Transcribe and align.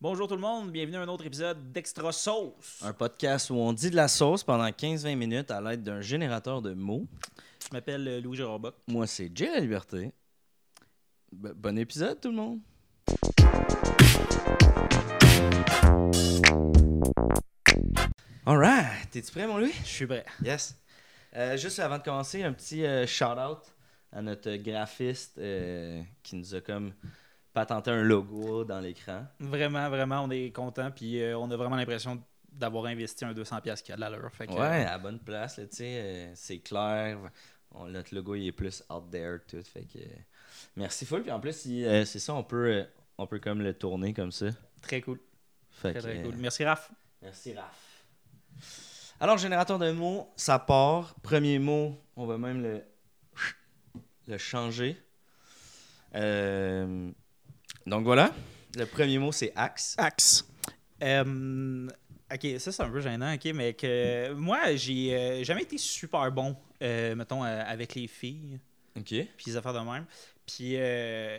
Bonjour 0.00 0.28
tout 0.28 0.34
le 0.36 0.40
monde, 0.40 0.70
bienvenue 0.70 0.96
à 0.96 1.00
un 1.00 1.08
autre 1.08 1.26
épisode 1.26 1.72
d'Extra 1.72 2.12
Sauce. 2.12 2.80
Un 2.82 2.92
podcast 2.92 3.50
où 3.50 3.54
on 3.56 3.72
dit 3.72 3.90
de 3.90 3.96
la 3.96 4.06
sauce 4.06 4.44
pendant 4.44 4.68
15-20 4.68 5.16
minutes 5.16 5.50
à 5.50 5.60
l'aide 5.60 5.82
d'un 5.82 6.00
générateur 6.00 6.62
de 6.62 6.72
mots. 6.72 7.06
Je 7.64 7.68
m'appelle 7.74 8.06
euh, 8.06 8.20
Louis 8.20 8.36
Gérard 8.36 8.60
Bock. 8.60 8.76
Moi, 8.86 9.06
c'est 9.08 9.30
Jay 9.36 9.50
La 9.50 9.58
Liberté. 9.60 10.12
B- 11.34 11.52
bon 11.52 11.76
épisode, 11.78 12.20
tout 12.20 12.28
le 12.30 12.36
monde. 12.36 12.60
Alright, 18.46 19.10
t'es-tu 19.10 19.30
prêt, 19.32 19.46
mon 19.46 19.58
Louis? 19.58 19.72
Je 19.82 19.88
suis 19.88 20.06
prêt. 20.06 20.24
Yes. 20.42 20.76
Euh, 21.36 21.56
juste 21.56 21.78
avant 21.78 21.98
de 21.98 22.02
commencer, 22.02 22.42
un 22.42 22.52
petit 22.52 22.84
euh, 22.84 23.06
shout-out 23.06 23.58
à 24.12 24.22
notre 24.22 24.54
graphiste 24.56 25.36
euh, 25.38 26.02
qui 26.22 26.36
nous 26.36 26.54
a 26.54 26.60
comme 26.60 26.92
patenté 27.52 27.90
un 27.90 28.02
logo 28.02 28.64
dans 28.64 28.80
l'écran. 28.80 29.26
Vraiment, 29.40 29.88
vraiment, 29.88 30.22
on 30.22 30.30
est 30.30 30.50
content. 30.52 30.90
Puis 30.90 31.20
euh, 31.22 31.36
on 31.38 31.50
a 31.50 31.56
vraiment 31.56 31.76
l'impression 31.76 32.22
d'avoir 32.52 32.86
investi 32.86 33.24
un 33.24 33.32
200$ 33.32 33.60
piastres 33.62 33.84
qui 33.84 33.92
a 33.92 33.96
de 33.96 34.00
l'allure. 34.00 34.30
Fait 34.32 34.46
que, 34.46 34.52
Ouais, 34.52 34.84
à 34.84 34.92
la 34.92 34.98
bonne 34.98 35.18
place, 35.20 35.58
là, 35.58 35.66
tu 35.66 35.76
sais, 35.76 36.00
euh, 36.00 36.32
c'est 36.34 36.58
clair. 36.58 37.18
On- 37.72 37.86
notre 37.86 38.14
logo, 38.14 38.34
il 38.34 38.46
est 38.46 38.52
plus 38.52 38.82
out 38.90 39.10
there, 39.10 39.38
tout. 39.46 39.62
Fait 39.62 39.82
que. 39.84 39.98
euh, 39.98 40.02
merci 40.76 41.04
full. 41.06 41.22
Puis 41.22 41.30
en 41.30 41.40
plus, 41.40 41.64
euh, 41.68 42.04
c'est 42.04 42.18
ça, 42.18 42.34
on 42.34 42.42
peut, 42.42 42.68
euh, 42.72 42.84
on 43.18 43.26
peut 43.26 43.38
comme 43.38 43.60
le 43.62 43.74
tourner 43.74 44.12
comme 44.14 44.32
ça. 44.32 44.46
Très 44.82 45.00
cool. 45.02 45.20
Fait 45.70 45.92
Très, 45.92 46.00
que, 46.00 46.06
très 46.06 46.18
euh, 46.18 46.22
cool. 46.24 46.36
Merci, 46.36 46.64
Raph. 46.64 46.90
Merci, 47.22 47.54
Raph. 47.54 48.04
Alors, 49.20 49.36
générateur 49.38 49.78
de 49.78 49.90
mots, 49.90 50.28
ça 50.36 50.58
part. 50.58 51.14
Premier 51.22 51.58
mot, 51.58 52.00
on 52.16 52.26
va 52.26 52.38
même 52.38 52.62
le, 52.62 52.82
le 54.26 54.38
changer. 54.38 54.96
Euh, 56.14 57.10
donc 57.88 58.04
voilà. 58.04 58.32
Le 58.76 58.84
premier 58.84 59.18
mot, 59.18 59.32
c'est 59.32 59.52
axe. 59.56 59.94
Axe. 59.98 60.46
Euh, 61.02 61.88
ok, 62.32 62.46
ça 62.58 62.72
c'est 62.72 62.82
un 62.82 62.90
peu 62.90 63.00
gênant, 63.00 63.34
ok, 63.34 63.50
mais 63.54 63.74
que 63.74 64.32
moi, 64.32 64.74
j'ai 64.74 65.14
euh, 65.16 65.44
jamais 65.44 65.62
été 65.62 65.78
super 65.78 66.30
bon, 66.30 66.56
euh, 66.82 67.14
mettons, 67.14 67.44
euh, 67.44 67.62
avec 67.66 67.94
les 67.94 68.06
filles. 68.06 68.58
OK. 68.96 69.06
puis 69.06 69.46
les 69.46 69.56
affaires 69.56 69.74
de 69.74 69.78
même. 69.78 70.04
Puis 70.46 70.74
euh, 70.76 71.38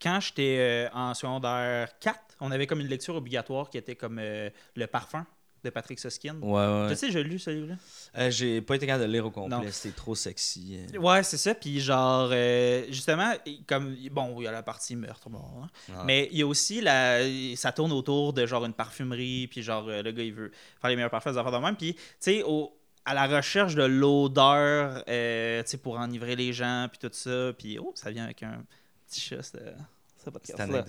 quand 0.00 0.20
j'étais 0.20 0.56
euh, 0.58 0.88
en 0.94 1.14
secondaire 1.14 1.88
4, 1.98 2.36
on 2.40 2.50
avait 2.50 2.66
comme 2.66 2.80
une 2.80 2.86
lecture 2.88 3.16
obligatoire 3.16 3.68
qui 3.68 3.78
était 3.78 3.96
comme 3.96 4.18
euh, 4.18 4.50
Le 4.74 4.86
parfum 4.86 5.26
de 5.62 5.70
Patrick 5.70 5.98
Susskind. 5.98 6.38
Ouais, 6.42 6.50
ouais. 6.66 6.88
Tu 6.90 6.96
sais, 6.96 7.10
j'ai 7.10 7.22
lu 7.22 7.38
celui-là? 7.38 7.74
Euh, 8.18 8.30
J'ai 8.30 8.60
pas 8.60 8.76
été 8.76 8.86
capable 8.86 9.02
de 9.04 9.06
le 9.08 9.12
lire 9.14 9.26
au 9.26 9.30
complet. 9.30 9.70
C'était 9.70 9.94
trop 9.94 10.14
sexy. 10.14 10.78
Ouais, 10.98 11.22
c'est 11.22 11.36
ça. 11.36 11.54
Puis 11.54 11.80
genre, 11.80 12.30
euh, 12.32 12.84
justement, 12.88 13.32
comme, 13.66 13.96
bon, 14.10 14.40
il 14.40 14.44
y 14.44 14.46
a 14.46 14.52
la 14.52 14.62
partie 14.62 14.96
meurtre, 14.96 15.28
bon, 15.28 15.42
hein. 15.62 15.68
Ah. 15.94 16.02
mais 16.04 16.28
il 16.32 16.38
y 16.38 16.42
a 16.42 16.46
aussi, 16.46 16.80
la, 16.80 17.20
ça 17.56 17.72
tourne 17.72 17.92
autour 17.92 18.32
de 18.32 18.46
genre 18.46 18.64
une 18.64 18.72
parfumerie, 18.74 19.46
puis 19.48 19.62
genre, 19.62 19.86
euh, 19.88 20.02
le 20.02 20.12
gars, 20.12 20.22
il 20.22 20.32
veut 20.34 20.50
faire 20.80 20.90
les 20.90 20.96
meilleurs 20.96 21.10
parfums, 21.10 21.30
des 21.32 21.38
affaires 21.38 21.52
de 21.52 21.58
même. 21.58 21.76
Puis, 21.76 21.94
tu 21.94 22.00
sais, 22.20 22.42
au- 22.42 22.72
à 23.04 23.14
la 23.14 23.26
recherche 23.26 23.74
de 23.74 23.82
l'odeur, 23.84 25.02
euh, 25.08 25.62
tu 25.62 25.70
sais, 25.70 25.76
pour 25.78 25.98
enivrer 25.98 26.36
les 26.36 26.52
gens, 26.52 26.86
puis 26.90 26.98
tout 26.98 27.14
ça. 27.14 27.52
Puis, 27.58 27.78
oh, 27.78 27.92
ça 27.94 28.10
vient 28.10 28.24
avec 28.24 28.42
un 28.42 28.62
petit 29.08 29.20
chat, 29.20 29.42
Cette 29.42 30.32
podcast-là. 30.32 30.84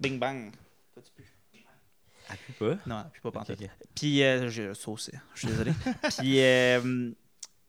Bing 0.00 0.18
bang. 0.18 0.50
Toi, 0.94 1.02
tu 1.04 1.22
pas. 2.58 2.74
Non, 2.86 2.96
non, 2.96 3.04
puis 3.12 3.20
pas 3.22 3.30
pantoute. 3.30 3.58
Puis, 3.94 4.22
euh, 4.22 4.48
je 4.48 4.74
saucé, 4.74 5.12
je 5.34 5.38
suis 5.40 5.48
désolé. 5.48 5.72
puis, 6.18 6.40
euh, 6.40 7.10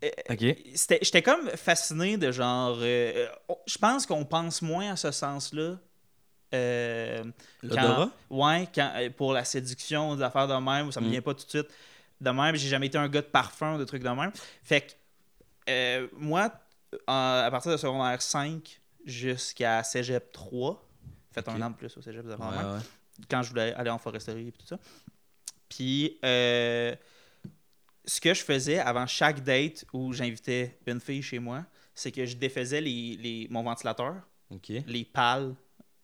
euh, 0.04 0.10
Ok. 0.30 0.58
c'était- 0.76 1.00
j'étais 1.02 1.22
comme 1.22 1.50
fasciné 1.52 2.18
de 2.18 2.32
genre. 2.32 2.78
euh, 2.82 3.28
on- 3.50 3.58
je 3.68 3.78
pense 3.78 4.06
qu'on 4.06 4.26
pense 4.26 4.62
moins 4.62 4.92
à 4.92 4.96
ce 4.96 5.12
sens-là. 5.12 5.78
euh, 6.54 7.24
L'odorat? 7.64 8.12
Ouais, 8.30 8.68
quand, 8.76 8.92
euh, 8.96 9.10
pour 9.10 9.34
la 9.34 9.44
séduction, 9.44 10.16
des 10.16 10.22
affaires 10.24 10.48
de 10.48 10.54
même, 10.54 10.92
ça 10.92 11.02
me 11.02 11.08
Mm. 11.08 11.12
vient 11.12 11.22
pas 11.22 11.34
tout 11.34 11.46
de 11.46 11.50
suite 11.50 11.68
de 12.22 12.30
même. 12.30 12.56
J'ai 12.56 12.70
jamais 12.70 12.88
été 12.88 12.98
un 12.98 13.08
gars 13.10 13.22
de 13.22 13.28
parfum, 13.28 13.78
de 13.80 13.84
trucs 13.86 14.04
de 14.04 14.10
même. 14.10 14.32
Fait 14.64 14.82
que, 14.82 14.92
euh, 15.70 16.08
moi, 16.14 16.54
à 17.08 17.48
partir 17.50 17.72
de 17.72 17.78
secondaire 17.78 18.22
5 18.22 18.80
jusqu'à 19.04 19.84
cégep 19.84 20.32
3, 20.32 20.88
fait 21.32 21.48
un 21.50 21.60
an 21.64 21.72
de 21.72 21.76
plus 21.76 21.98
au 21.98 22.02
cégep, 22.04 22.24
des 22.24 22.32
affaires 22.34 22.52
de 22.52 22.56
Ouais, 22.58 22.64
même 22.64 22.74
ouais. 22.74 22.80
Quand 23.30 23.42
je 23.44 23.50
voulais 23.50 23.74
aller 23.74 23.90
en 23.90 23.98
foresterie 23.98 24.48
et 24.48 24.52
tout 24.52 24.66
ça. 24.66 24.78
Puis, 25.70 26.18
euh, 26.24 26.96
ce 28.06 28.20
que 28.22 28.34
je 28.34 28.44
faisais 28.44 28.80
avant 28.80 29.08
chaque 29.08 29.44
date 29.44 29.86
où 29.94 30.14
j'invitais 30.14 30.78
une 30.86 31.00
fille 31.00 31.22
chez 31.22 31.40
moi, 31.40 31.64
c'est 31.96 32.12
que 32.12 32.26
je 32.26 32.36
défaisais 32.36 32.82
les, 32.82 33.18
les- 33.18 33.48
mon 33.50 33.64
ventilateur, 33.64 34.16
les 34.88 35.06
pales, 35.06 35.56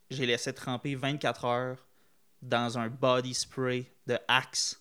j'ai 0.10 0.26
laissé 0.26 0.54
tremper 0.54 0.96
24 0.96 1.46
heures 1.46 1.86
dans 2.42 2.78
un 2.80 2.88
body 2.90 3.34
spray 3.34 3.86
de 4.08 4.18
Axe. 4.28 4.80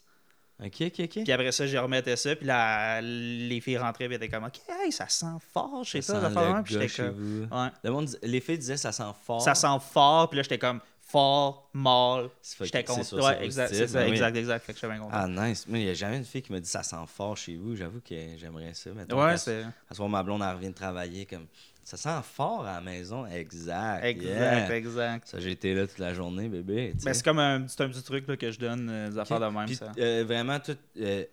Ok, 0.64 0.74
ok, 0.80 1.00
ok. 1.00 1.22
Puis 1.24 1.32
après 1.32 1.52
ça, 1.52 1.66
je 1.66 1.76
remettais 1.76 2.16
ça, 2.16 2.34
puis 2.34 2.46
là, 2.46 3.00
les 3.00 3.60
filles 3.60 3.78
rentraient 3.78 4.06
et 4.06 4.14
étaient 4.14 4.28
comme 4.28 4.44
«Ok, 4.46 4.60
hey, 4.68 4.90
ça 4.90 5.08
sent 5.08 5.26
fort, 5.52 5.86
sais 5.86 6.02
Ça 6.02 6.14
pas, 6.20 6.30
sent 6.30 6.52
le. 6.56 6.62
Puis 6.62 6.74
j'étais 6.74 6.88
chez 6.88 7.02
comme... 7.04 7.48
Ouais. 7.52 7.68
Le 7.84 7.90
monde, 7.90 8.06
dis- 8.06 8.16
les 8.22 8.40
filles 8.40 8.58
disaient 8.58 8.76
ça 8.76 8.90
sent 8.90 9.12
fort. 9.24 9.40
Ça 9.42 9.54
sent 9.54 9.66
fort, 9.92 10.28
puis 10.30 10.36
là, 10.38 10.42
j'étais 10.42 10.58
comme 10.58 10.80
fort, 11.08 11.70
mâle. 11.72 12.28
J'étais 12.60 12.84
content. 12.84 13.16
Ouais, 13.16 13.44
exact, 13.44 13.74
c'est 13.74 13.88
ça, 13.88 14.06
exact, 14.06 14.36
exact. 14.36 14.64
Fait 14.64 14.72
que 14.72 14.78
j'étais 14.78 14.92
bien 14.92 14.98
content. 15.02 15.14
Ah, 15.14 15.26
nice. 15.26 15.66
Moi, 15.66 15.78
il 15.78 15.84
n'y 15.86 15.90
a 15.90 15.94
jamais 15.94 16.18
une 16.18 16.24
fille 16.24 16.42
qui 16.42 16.52
me 16.52 16.60
dit 16.60 16.68
ça 16.68 16.82
sent 16.82 16.96
fort 17.06 17.36
chez 17.36 17.56
vous. 17.56 17.74
J'avoue 17.74 18.00
que 18.00 18.14
j'aimerais 18.36 18.74
ça. 18.74 18.90
Mettons, 18.90 19.22
ouais, 19.22 19.36
c'est 19.38 19.64
À 19.90 19.94
ce 19.94 20.02
moment, 20.02 20.18
ma 20.18 20.22
blonde, 20.22 20.42
elle 20.42 20.54
revient 20.54 20.68
de 20.68 20.74
travailler 20.74 21.24
comme 21.26 21.46
ça 21.82 21.96
sent 21.96 22.20
fort 22.22 22.66
à 22.66 22.74
la 22.74 22.80
maison. 22.82 23.26
Exact. 23.26 24.04
exact, 24.04 24.28
yeah. 24.28 24.76
exact. 24.76 25.28
Ça, 25.28 25.40
j'ai 25.40 25.52
été 25.52 25.74
là 25.74 25.86
toute 25.86 25.98
la 25.98 26.12
journée, 26.12 26.48
bébé. 26.48 26.92
Ben, 27.02 27.14
c'est 27.14 27.24
comme 27.24 27.38
un, 27.38 27.66
c'est 27.66 27.80
un 27.80 27.88
petit 27.88 28.02
truc 28.02 28.28
là, 28.28 28.36
que 28.36 28.50
je 28.50 28.58
donne 28.58 28.88
euh, 28.90 29.08
des 29.08 29.18
affaires 29.18 29.38
Ok. 29.40 29.44
de 29.48 29.56
même. 29.56 29.66
Puis, 29.66 29.76
ça. 29.76 29.92
euh, 29.98 30.24
vraiment, 30.26 30.60
tout. 30.60 30.76
euh, 31.00 31.24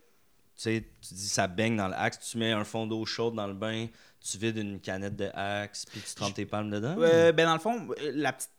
tu 0.56 0.62
sais, 0.62 0.84
tu 1.06 1.14
dis 1.14 1.28
ça 1.28 1.48
baigne 1.48 1.76
dans 1.76 1.90
l'axe, 1.90 2.18
tu 2.32 2.38
mets 2.38 2.54
un 2.54 2.64
fond 2.64 2.88
d'eau 2.88 3.04
chaude 3.06 3.36
dans 3.36 3.48
le 3.48 3.54
bain, 3.54 3.88
tu 4.22 4.38
vides 4.38 4.56
une 4.58 4.80
canette 4.80 5.18
de 5.18 5.30
axe, 5.34 5.86
puis 5.86 6.02
tu 6.02 6.16
trempes 6.16 6.34
tes 6.34 6.46
palmes 6.46 6.72
dedans. 6.72 6.96
Euh, 7.00 7.34
ben, 7.34 7.46
dans 7.46 7.54
le 7.56 7.60
fond, 7.60 7.90
euh, 8.02 8.12
la 8.16 8.32
petite 8.32 8.50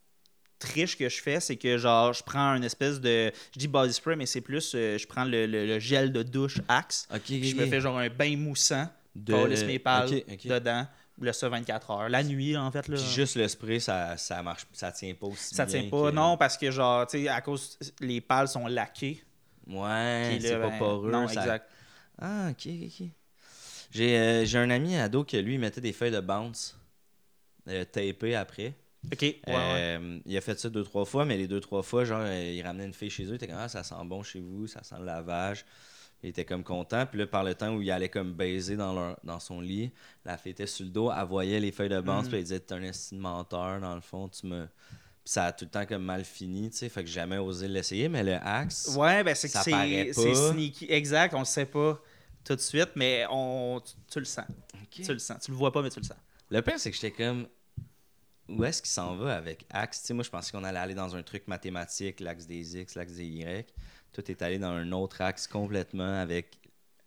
triche 0.58 0.96
que 0.96 1.08
je 1.08 1.20
fais, 1.22 1.40
c'est 1.40 1.56
que 1.56 1.78
genre, 1.78 2.12
je 2.12 2.22
prends 2.22 2.54
une 2.54 2.64
espèce 2.64 3.00
de. 3.00 3.30
Je 3.54 3.58
dis 3.58 3.68
body 3.68 3.92
spray, 3.92 4.16
mais 4.16 4.26
c'est 4.26 4.40
plus. 4.40 4.72
euh, 4.74 4.98
je 4.98 5.06
prends 5.06 5.24
le, 5.24 5.46
le- 5.46 5.66
le 5.66 5.78
gel 5.78 6.12
de 6.12 6.22
douche 6.22 6.60
Axe. 6.68 7.06
je 7.28 7.54
me 7.56 7.66
fais 7.66 7.80
genre 7.80 7.98
un 7.98 8.08
bain 8.08 8.36
moussant. 8.36 8.88
de... 9.14 9.34
Laisse 9.46 9.64
mes 9.64 9.78
pales 9.78 10.10
dedans. 10.44 10.86
Le 11.18 11.32
ça 11.32 11.48
24 11.48 11.90
heures. 11.92 12.08
La 12.10 12.22
nuit, 12.22 12.56
en 12.58 12.70
fait. 12.70 12.86
Là. 12.88 12.96
Puis 12.96 13.06
juste 13.14 13.36
le 13.36 13.48
spray, 13.48 13.80
ça, 13.80 14.18
ça 14.18 14.42
marche, 14.42 14.66
ça 14.74 14.92
tient 14.92 15.14
pas 15.14 15.26
aussi 15.26 15.54
ça 15.54 15.64
bien 15.64 15.80
tient 15.80 15.88
pas. 15.90 16.10
que- 16.10 16.14
Non, 16.14 16.36
parce 16.36 16.58
que 16.58 16.70
genre, 16.70 17.06
tu 17.06 17.22
sais, 17.22 17.28
à 17.28 17.40
cause. 17.40 17.78
Les 18.00 18.20
pales 18.20 18.48
sont 18.48 18.66
laquées. 18.66 19.22
Ouais, 19.66 20.38
c'est 20.40 20.58
pas 20.60 20.68
ben, 20.68 20.78
poreux. 20.78 21.10
Non, 21.10 21.26
ça- 21.26 21.40
exact. 21.40 21.70
Ah, 22.20 22.48
ok, 22.50 22.66
ok, 22.66 22.88
ok. 23.00 23.06
J'ai 23.92 24.18
euh, 24.18 24.44
j'ai 24.44 24.58
un 24.58 24.68
ami 24.68 24.96
ado 24.98 25.24
que 25.24 25.36
lui, 25.38 25.54
il 25.54 25.60
mettait 25.60 25.80
des 25.80 25.92
feuilles 25.94 26.10
de 26.10 26.20
bounce 26.20 26.76
euh, 27.68 27.84
tapées 27.84 28.34
après. 28.34 28.74
Ok, 29.12 29.22
ouais, 29.22 29.40
ouais. 29.46 29.54
Euh, 29.54 30.18
Il 30.26 30.36
a 30.36 30.40
fait 30.40 30.58
ça 30.58 30.68
deux, 30.68 30.82
trois 30.84 31.04
fois, 31.04 31.24
mais 31.24 31.36
les 31.36 31.46
deux, 31.46 31.60
trois 31.60 31.82
fois, 31.82 32.04
genre, 32.04 32.20
euh, 32.22 32.52
il 32.54 32.62
ramenait 32.62 32.86
une 32.86 32.94
fille 32.94 33.10
chez 33.10 33.24
eux, 33.24 33.30
il 33.30 33.34
était 33.34 33.46
comme, 33.46 33.56
ah, 33.58 33.68
ça 33.68 33.82
sent 33.84 33.94
bon 34.04 34.22
chez 34.22 34.40
vous, 34.40 34.66
ça 34.66 34.82
sent 34.82 34.96
le 34.98 35.04
lavage. 35.06 35.64
Il 36.22 36.30
était 36.30 36.44
comme 36.44 36.64
content. 36.64 37.06
Puis 37.06 37.18
là, 37.20 37.26
par 37.26 37.44
le 37.44 37.54
temps 37.54 37.74
où 37.74 37.82
il 37.82 37.90
allait 37.90 38.08
comme 38.08 38.32
baiser 38.32 38.74
dans, 38.76 38.92
leur, 38.94 39.18
dans 39.22 39.38
son 39.38 39.60
lit, 39.60 39.92
la 40.24 40.36
fille 40.38 40.52
était 40.52 40.66
sur 40.66 40.84
le 40.86 40.90
dos, 40.90 41.12
elle 41.12 41.24
voyait 41.26 41.60
les 41.60 41.70
feuilles 41.72 41.88
de 41.90 42.00
bounce, 42.00 42.24
Mm. 42.24 42.28
puis 42.28 42.36
elle 42.38 42.42
disait, 42.44 42.60
t'es 42.60 42.74
un 42.74 42.82
estime 42.82 43.18
menteur, 43.18 43.80
dans 43.80 43.94
le 43.94 44.00
fond, 44.00 44.28
tu 44.28 44.46
me. 44.46 44.66
Puis 44.66 45.32
ça 45.32 45.46
a 45.46 45.52
tout 45.52 45.66
le 45.66 45.70
temps 45.70 45.84
comme 45.86 46.02
mal 46.04 46.24
fini, 46.24 46.70
tu 46.70 46.76
sais, 46.78 46.88
fait 46.88 47.02
que 47.02 47.08
j'ai 47.08 47.14
jamais 47.16 47.38
osé 47.38 47.68
l'essayer, 47.68 48.08
mais 48.08 48.22
le 48.24 48.34
axe. 48.34 48.94
Ouais, 48.96 49.22
ben 49.24 49.34
c'est 49.34 49.48
que 49.48 49.58
c'est 50.12 50.34
sneaky. 50.34 50.86
Exact, 50.88 51.34
on 51.34 51.40
le 51.40 51.44
sait 51.44 51.66
pas 51.66 52.00
tout 52.44 52.54
de 52.56 52.60
suite, 52.60 52.90
mais 52.96 53.24
on, 53.30 53.80
tu, 53.84 53.92
tu 54.10 54.18
le 54.20 54.24
sens. 54.24 54.44
Tu 54.90 55.02
le 55.12 55.18
sens. 55.18 55.38
Tu 55.44 55.50
le 55.50 55.56
vois 55.56 55.72
pas, 55.72 55.82
mais 55.82 55.90
tu 55.90 55.98
le 56.00 56.04
sens. 56.06 56.16
Le 56.48 56.62
pire, 56.62 56.78
c'est 56.78 56.90
que 56.90 56.96
j'étais 56.96 57.10
comme. 57.10 57.46
Où 58.48 58.64
est-ce 58.64 58.80
qu'il 58.80 58.90
s'en 58.90 59.16
va 59.16 59.36
avec 59.36 59.64
Axe? 59.70 60.08
Moi, 60.10 60.22
je 60.22 60.30
pensais 60.30 60.52
qu'on 60.52 60.62
allait 60.64 60.78
aller 60.78 60.94
dans 60.94 61.16
un 61.16 61.22
truc 61.22 61.48
mathématique, 61.48 62.20
l'axe 62.20 62.46
des 62.46 62.78
X, 62.78 62.94
l'axe 62.94 63.14
des 63.14 63.24
Y. 63.24 63.66
Tout 64.12 64.30
est 64.30 64.40
allé 64.42 64.58
dans 64.58 64.70
un 64.70 64.92
autre 64.92 65.20
axe 65.20 65.46
complètement 65.46 66.20
avec 66.20 66.58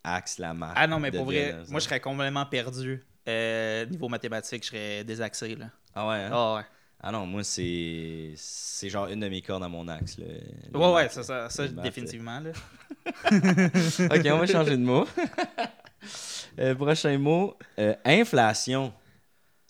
Axe, 0.04 0.38
la 0.38 0.54
marque. 0.54 0.76
Ah 0.76 0.86
non, 0.86 1.00
mais 1.00 1.10
pour 1.10 1.24
vrai, 1.24 1.56
moi 1.68 1.80
je 1.80 1.84
serais 1.84 2.00
complètement 2.00 2.46
perdu. 2.46 3.02
Euh, 3.28 3.86
niveau 3.86 4.08
mathématique, 4.08 4.64
je 4.64 4.68
serais 4.68 5.04
désaxé. 5.04 5.54
Là. 5.54 5.66
Ah 5.94 6.08
ouais, 6.08 6.16
hein? 6.16 6.30
Ah 6.32 6.54
ouais. 6.56 6.62
Ah 7.02 7.12
non, 7.12 7.26
moi, 7.26 7.42
c'est. 7.44 8.32
C'est 8.36 8.90
genre 8.90 9.06
une 9.08 9.20
de 9.20 9.28
mes 9.28 9.40
cordes 9.40 9.62
à 9.62 9.68
mon 9.68 9.88
axe. 9.88 10.18
Là. 10.18 10.26
Les 10.72 10.78
Ouais, 10.78 10.92
ouais, 10.92 11.08
ça, 11.08 11.22
ça, 11.22 11.48
ça 11.48 11.68
définitivement. 11.68 12.40
Là. 12.40 12.50
ok, 13.30 14.26
on 14.26 14.38
va 14.38 14.46
changer 14.46 14.76
de 14.76 14.84
mot. 14.84 15.06
Euh, 16.58 16.74
prochain 16.74 17.16
mot 17.16 17.56
euh, 17.78 17.94
inflation. 18.04 18.92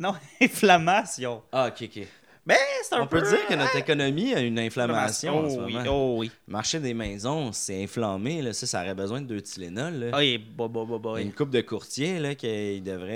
Non, 0.00 0.14
inflammation. 0.40 1.42
Ah, 1.52 1.68
ok, 1.68 1.82
ok. 1.94 2.06
Ben, 2.46 2.56
c'est 2.82 2.94
un 2.94 3.02
On 3.02 3.06
peut 3.06 3.20
peu- 3.20 3.28
dire 3.28 3.46
que 3.46 3.54
notre 3.54 3.76
économie 3.76 4.32
a 4.34 4.40
une 4.40 4.58
inflammation 4.58 5.44
en 5.44 5.50
ce 5.50 5.56
Oh 5.58 5.62
oui, 5.66 5.74
moment. 5.74 5.90
oh 5.90 6.14
oui. 6.18 6.30
Le 6.48 6.52
marché 6.52 6.80
des 6.80 6.94
maisons, 6.94 7.52
c'est 7.52 7.84
inflammé. 7.84 8.40
Là. 8.40 8.52
Ça, 8.54 8.66
ça 8.66 8.80
aurait 8.82 8.94
besoin 8.94 9.20
de 9.20 9.26
deux 9.26 9.42
Tylenol. 9.42 9.94
Là. 9.94 10.18
Oui, 10.18 10.38
bah, 10.38 10.66
Il 10.74 11.10
y 11.12 11.16
a 11.16 11.20
une 11.20 11.34
coupe 11.34 11.50
de 11.50 11.60
courtiers 11.60 12.18
là, 12.18 12.34
qui 12.34 12.80
devrait 12.80 13.12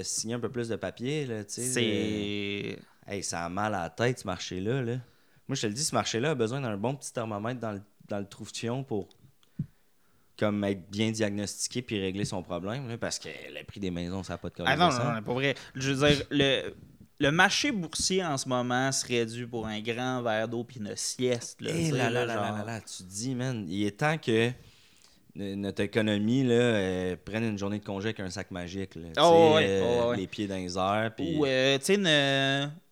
euh, 0.00 0.02
signer 0.04 0.34
un 0.34 0.40
peu 0.40 0.48
plus 0.48 0.68
de 0.68 0.76
papier. 0.76 1.26
Là, 1.26 1.42
C'est. 1.48 2.78
Hey, 3.06 3.22
ça 3.22 3.44
a 3.44 3.48
mal 3.48 3.74
à 3.74 3.82
la 3.82 3.90
tête, 3.90 4.20
ce 4.20 4.26
marché-là. 4.26 4.80
Là. 4.82 4.92
Moi, 5.48 5.54
je 5.56 5.62
te 5.62 5.66
le 5.66 5.72
dis, 5.72 5.82
ce 5.82 5.94
marché-là 5.94 6.30
a 6.30 6.34
besoin 6.34 6.60
d'un 6.60 6.76
bon 6.76 6.94
petit 6.94 7.12
thermomètre 7.12 7.60
dans 7.60 7.72
le, 7.72 7.80
dans 8.08 8.18
le 8.18 8.26
trou-fion 8.26 8.84
pour 8.84 9.08
comme 10.38 10.62
être 10.64 10.88
bien 10.90 11.10
diagnostiqué 11.10 11.82
puis 11.82 12.00
régler 12.00 12.24
son 12.24 12.42
problème. 12.42 12.88
là, 12.88 12.96
parce 12.96 13.18
que 13.18 13.28
le 13.28 13.64
prix 13.64 13.80
des 13.80 13.90
maisons, 13.90 14.22
ça 14.22 14.34
n'a 14.34 14.38
pas 14.38 14.48
de 14.50 14.54
Ah 14.64 14.76
non, 14.76 14.88
corrélation. 14.88 15.04
non, 15.04 15.14
non, 15.16 15.22
pas 15.22 15.32
vrai. 15.34 15.54
Je 15.74 15.92
veux 15.92 16.08
dire, 16.08 16.24
le, 16.30 16.74
le 17.20 17.30
marché 17.32 17.72
boursier 17.72 18.24
en 18.24 18.36
ce 18.38 18.48
moment 18.48 18.92
serait 18.92 19.26
dû 19.26 19.46
pour 19.48 19.66
un 19.66 19.80
grand 19.80 20.22
verre 20.22 20.46
d'eau 20.48 20.62
puis 20.64 20.78
une 20.78 20.92
sieste. 20.94 21.60
Là, 21.60 21.70
Eh 21.74 21.88
tu 21.90 21.96
là 21.96 22.08
là, 22.10 22.24
là 22.24 22.34
genre. 22.34 22.58
là 22.58 22.64
là, 22.64 22.80
tu 22.80 23.02
te 23.02 23.08
dis, 23.08 23.34
man, 23.34 23.66
il 23.68 23.84
est 23.86 23.98
temps 23.98 24.16
que 24.18 24.50
notre 25.34 25.82
économie 25.82 26.42
là, 26.44 26.54
euh, 26.54 27.16
prenne 27.24 27.44
une 27.44 27.58
journée 27.58 27.78
de 27.78 27.84
congé 27.84 28.06
avec 28.08 28.20
un 28.20 28.30
sac 28.30 28.50
magique. 28.50 28.94
Là, 28.96 29.08
Tu 29.14 29.20
Oh, 29.22 29.52
ouais, 29.56 29.66
euh, 29.68 30.00
oh, 30.04 30.10
ouais. 30.10 30.16
Les 30.16 30.26
pieds 30.26 30.46
dans 30.48 30.56
les 30.56 30.76
airs, 30.76 31.12
puis 31.16 31.36
Ou, 31.36 31.46
euh, 31.46 31.78
tu 31.78 31.84
sais, 31.84 31.94
une, 31.94 32.06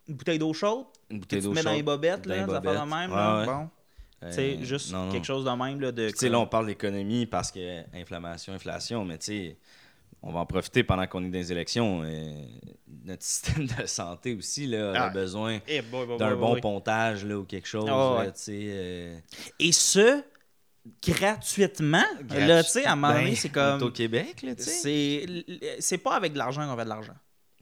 une 0.08 0.14
bouteille 0.16 0.38
d'eau 0.38 0.52
chaude 0.52 0.86
une 1.10 1.20
bouteille 1.20 1.38
tu 1.40 1.46
d'eau 1.46 1.52
mets 1.52 1.62
dans 1.62 1.70
les 1.70 1.76
chaude. 1.78 1.84
bobettes, 1.86 2.22
dans 2.22 2.30
là, 2.30 2.34
les 2.34 2.40
ça 2.52 2.60
fait 2.60 2.66
bobettes. 2.66 2.84
même. 2.88 3.10
Ouais, 3.10 3.16
là. 3.16 3.38
ouais. 3.40 3.46
Bon, 3.46 3.68
sais, 4.30 4.56
Euh, 4.60 4.64
juste 4.64 4.92
non, 4.92 5.06
non. 5.06 5.12
quelque 5.12 5.24
chose 5.26 5.44
de 5.44 5.50
même. 5.50 5.80
Là, 5.80 5.92
de, 5.92 6.10
Tu 6.10 6.16
sais, 6.16 6.28
là, 6.28 6.38
on 6.38 6.46
parle 6.46 6.66
d'économie 6.66 7.26
parce 7.26 7.50
que 7.52 7.82
inflammation, 7.96 8.52
inflation, 8.54 9.04
mais 9.04 9.18
tu 9.18 9.26
sais, 9.26 9.56
on 10.22 10.32
va 10.32 10.40
en 10.40 10.46
profiter 10.46 10.82
pendant 10.82 11.06
qu'on 11.06 11.22
est 11.24 11.28
dans 11.28 11.38
les 11.38 11.52
élections. 11.52 12.02
euh, 12.04 12.32
notre 13.04 13.22
système 13.24 13.66
de 13.66 13.86
santé 13.86 14.34
aussi 14.34 14.66
là, 14.66 14.92
a 14.92 15.06
Ah. 15.06 15.10
besoin 15.10 15.60
Eh, 15.68 15.82
d'un 16.18 16.34
bon 16.34 16.52
boy. 16.52 16.60
pontage 16.60 17.24
là, 17.24 17.38
ou 17.38 17.44
quelque 17.44 17.68
chose. 17.68 17.86
Ah, 17.88 18.14
ouais. 18.18 18.24
là, 18.26 18.32
tu 18.32 18.40
sais, 18.42 18.60
euh, 18.64 19.18
Et 19.60 19.70
ce, 19.72 20.22
gratuitement. 21.06 22.04
Là, 22.30 22.62
tu 22.64 22.70
sais, 22.70 22.84
à 22.84 22.92
un 22.92 22.96
moment 22.96 23.12
donné, 23.14 23.30
Ben, 23.30 23.36
c'est 23.36 23.48
comme. 23.48 23.82
au 23.82 23.90
Québec, 23.90 24.42
là, 24.42 24.54
tu 24.54 24.62
sais. 24.62 25.26
C'est 25.80 25.98
pas 25.98 26.16
avec 26.16 26.32
de 26.32 26.38
l'argent 26.38 26.66
qu'on 26.68 26.76
fait 26.76 26.84
de 26.84 26.88
l'argent. 26.88 27.14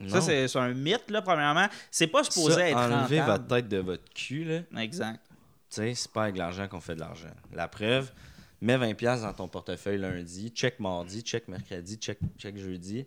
Ça, 0.07 0.19
c'est 0.21 0.47
c'est 0.47 0.59
un 0.59 0.73
mythe, 0.73 1.09
là, 1.09 1.21
premièrement. 1.21 1.67
C'est 1.89 2.07
pas 2.07 2.23
supposé 2.23 2.53
Ça, 2.55 2.69
être 2.69 2.77
enlevez 2.77 3.21
rentable. 3.21 3.31
votre 3.43 3.47
tête 3.47 3.67
de 3.69 3.77
votre 3.77 4.13
cul, 4.13 4.43
là. 4.43 4.81
Exact. 4.81 5.19
Tu 5.75 5.81
sais, 5.81 5.93
c'est 5.93 6.11
pas 6.11 6.23
avec 6.23 6.37
l'argent 6.37 6.67
qu'on 6.69 6.79
fait 6.79 6.95
de 6.95 7.01
l'argent. 7.01 7.27
La 7.51 7.67
preuve, 7.67 8.11
mets 8.61 8.77
20$ 8.77 8.93
piastres 8.95 9.25
dans 9.27 9.33
ton 9.33 9.47
portefeuille 9.49 9.97
lundi, 9.97 10.49
check 10.55 10.79
mardi, 10.79 11.21
check 11.21 11.47
mercredi, 11.49 11.97
check, 11.97 12.17
check 12.37 12.57
jeudi. 12.57 13.05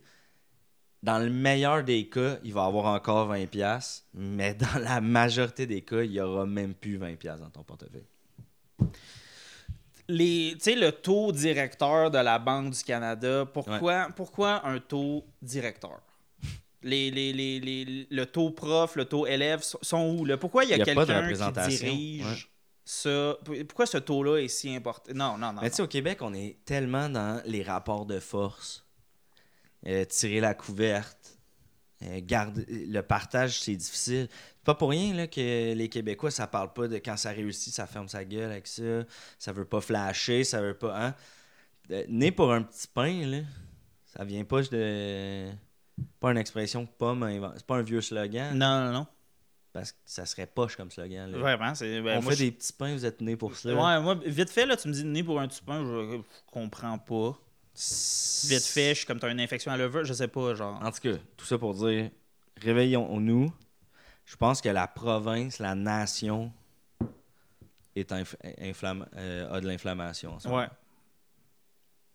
Dans 1.02 1.18
le 1.18 1.30
meilleur 1.30 1.82
des 1.82 2.08
cas, 2.08 2.38
il 2.44 2.52
va 2.52 2.64
avoir 2.66 2.86
encore 2.86 3.32
20$, 3.32 3.46
piastres, 3.46 4.04
mais 4.12 4.52
dans 4.74 4.78
la 4.82 5.00
majorité 5.00 5.66
des 5.66 5.80
cas, 5.80 6.02
il 6.02 6.10
n'y 6.10 6.20
aura 6.20 6.44
même 6.44 6.74
plus 6.74 6.98
20$ 6.98 7.16
piastres 7.16 7.44
dans 7.44 7.50
ton 7.50 7.62
portefeuille. 7.62 8.04
Les, 10.10 10.54
le 10.66 10.90
taux 10.90 11.32
directeur 11.32 12.10
de 12.10 12.18
la 12.18 12.38
Banque 12.38 12.72
du 12.74 12.82
Canada, 12.82 13.44
pourquoi, 13.46 14.08
pourquoi 14.16 14.66
un 14.66 14.78
taux 14.78 15.24
directeur? 15.42 16.00
Les, 16.82 17.10
les, 17.10 17.32
les, 17.32 17.60
les- 17.60 18.06
le 18.10 18.26
taux 18.26 18.50
prof, 18.50 18.94
le 18.96 19.04
taux 19.04 19.26
élève 19.26 19.62
sont- 19.62 20.16
où? 20.18 20.24
Là? 20.24 20.36
Pourquoi 20.36 20.64
il 20.64 20.70
y 20.70 20.74
a, 20.74 20.76
quelqu'un 20.84 21.28
qui 21.34 21.52
dirige? 21.78 22.24
Ouais. 22.24 22.36
Ça? 22.88 23.36
Pourquoi 23.68 23.86
ce 23.86 23.98
taux-là 23.98 24.38
est 24.38 24.48
si 24.48 24.74
important? 24.74 25.12
Non, 25.14 25.36
non, 25.38 25.52
non. 25.52 25.60
Mais 25.62 25.70
tu 25.70 25.76
sais, 25.76 25.82
au 25.82 25.86
Québec, 25.88 26.18
on 26.22 26.32
est 26.34 26.58
tellement 26.64 27.08
dans 27.08 27.42
les 27.44 27.62
rapports 27.62 28.06
de 28.06 28.18
force. 28.18 28.86
Euh, 29.86 30.04
tirer 30.04 30.40
la 30.40 30.54
couverte. 30.54 31.38
euh, 32.02 32.20
garder, 32.22 32.64
le 32.68 33.00
partage, 33.02 33.60
c'est 33.60 33.76
difficile. 33.76 34.28
C'est 34.30 34.64
pas 34.64 34.74
pour 34.74 34.90
rien 34.90 35.14
là, 35.14 35.26
que 35.26 35.74
les 35.74 35.88
Québécois, 35.88 36.30
ça 36.30 36.46
parle 36.46 36.72
pas 36.72 36.86
de 36.88 36.96
quand 36.96 37.16
ça 37.16 37.30
réussit, 37.30 37.74
ça 37.74 37.86
ferme 37.86 38.08
sa 38.08 38.24
gueule 38.24 38.50
avec 38.50 38.66
ça. 38.66 39.04
Ça 39.38 39.52
veut 39.52 39.64
pas 39.64 39.80
flasher, 39.80 40.44
ça 40.44 40.60
veut 40.60 40.74
pas. 40.78 40.96
Hein? 41.06 41.14
Euh, 41.90 42.04
né 42.08 42.30
pour 42.30 42.52
un 42.52 42.62
petit 42.62 42.86
pain, 42.86 43.26
là, 43.26 43.38
ça 44.06 44.24
vient 44.24 44.44
pas 44.44 44.62
de. 44.62 45.50
Pas 46.20 46.30
une 46.30 46.38
expression 46.38 46.86
que 46.86 46.92
Pomme 46.96 47.28
C'est 47.56 47.66
pas 47.66 47.76
un 47.76 47.82
vieux 47.82 48.00
slogan. 48.00 48.56
non, 48.56 48.86
non, 48.86 48.92
non. 48.92 49.06
Parce 49.72 49.92
que 49.92 49.98
ça 50.06 50.24
serait 50.26 50.46
poche 50.46 50.76
comme 50.76 50.90
slogan. 50.90 51.30
là. 51.30 51.38
Vraiment. 51.38 51.74
c'est 51.74 52.00
ben, 52.00 52.18
on 52.18 52.22
moi, 52.22 52.32
fait 52.32 52.38
je- 52.38 52.44
des 52.44 52.50
petits 52.52 52.72
pains, 52.72 52.92
vous 52.94 53.04
êtes 53.04 53.20
nés 53.20 53.36
pour 53.36 53.54
ça. 53.56 53.68
Ouais, 53.68 54.00
moi, 54.00 54.18
vite 54.24 54.50
fait, 54.50 54.66
là, 54.66 54.76
tu 54.76 54.88
me 54.88 54.92
dis 54.92 55.04
né 55.04 55.22
pour 55.22 55.38
un 55.40 55.46
petit 55.46 55.62
pain, 55.62 55.84
je, 55.84 56.20
comprends 56.50 56.98
pas. 56.98 57.38
Vite 57.74 58.64
fait, 58.64 58.90
je 58.90 58.94
suis 58.98 59.06
comme 59.06 59.20
t'as 59.20 59.30
une 59.30 59.40
infection 59.40 59.70
à 59.70 59.76
l'œuvre, 59.76 60.02
je 60.04 60.12
sais 60.12 60.26
pas, 60.28 60.54
genre. 60.54 60.82
En 60.82 60.90
tout 60.90 61.00
cas, 61.00 61.16
tout 61.36 61.44
ça 61.44 61.58
pour 61.58 61.74
dire, 61.74 62.10
réveillons-nous. 62.60 63.52
Je 64.24 64.36
pense 64.36 64.60
que 64.60 64.68
la 64.68 64.86
province, 64.88 65.58
la 65.58 65.74
nation 65.74 66.52
est 67.94 68.10
inf- 68.12 68.36
inflamm- 68.60 69.06
euh, 69.16 69.52
a 69.52 69.60
de 69.60 69.66
l'inflammation. 69.68 70.34
en 70.34 70.38
ce 70.40 70.48
moment. 70.48 70.60
Ouais. 70.62 70.68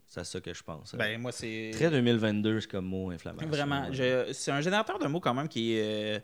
C'est 0.08 0.24
ça 0.24 0.42
que 0.42 0.54
je 0.54 0.62
pense. 0.64 0.94
Ben, 0.96 1.20
moi, 1.20 1.32
c'est. 1.32 1.72
Très 1.74 1.90
2022, 1.90 2.60
c'est 2.62 2.70
comme 2.70 2.86
mot 2.86 3.10
inflammation. 3.12 3.50
Vraiment. 3.50 3.92
Je- 3.92 4.32
C'est 4.34 4.52
un 4.52 4.62
générateur 4.62 5.00
de 5.00 5.08
mots 5.08 5.20
quand 5.20 5.34
même 5.34 5.48
qui 5.48 5.74
est. 5.74 6.18
euh, 6.18 6.20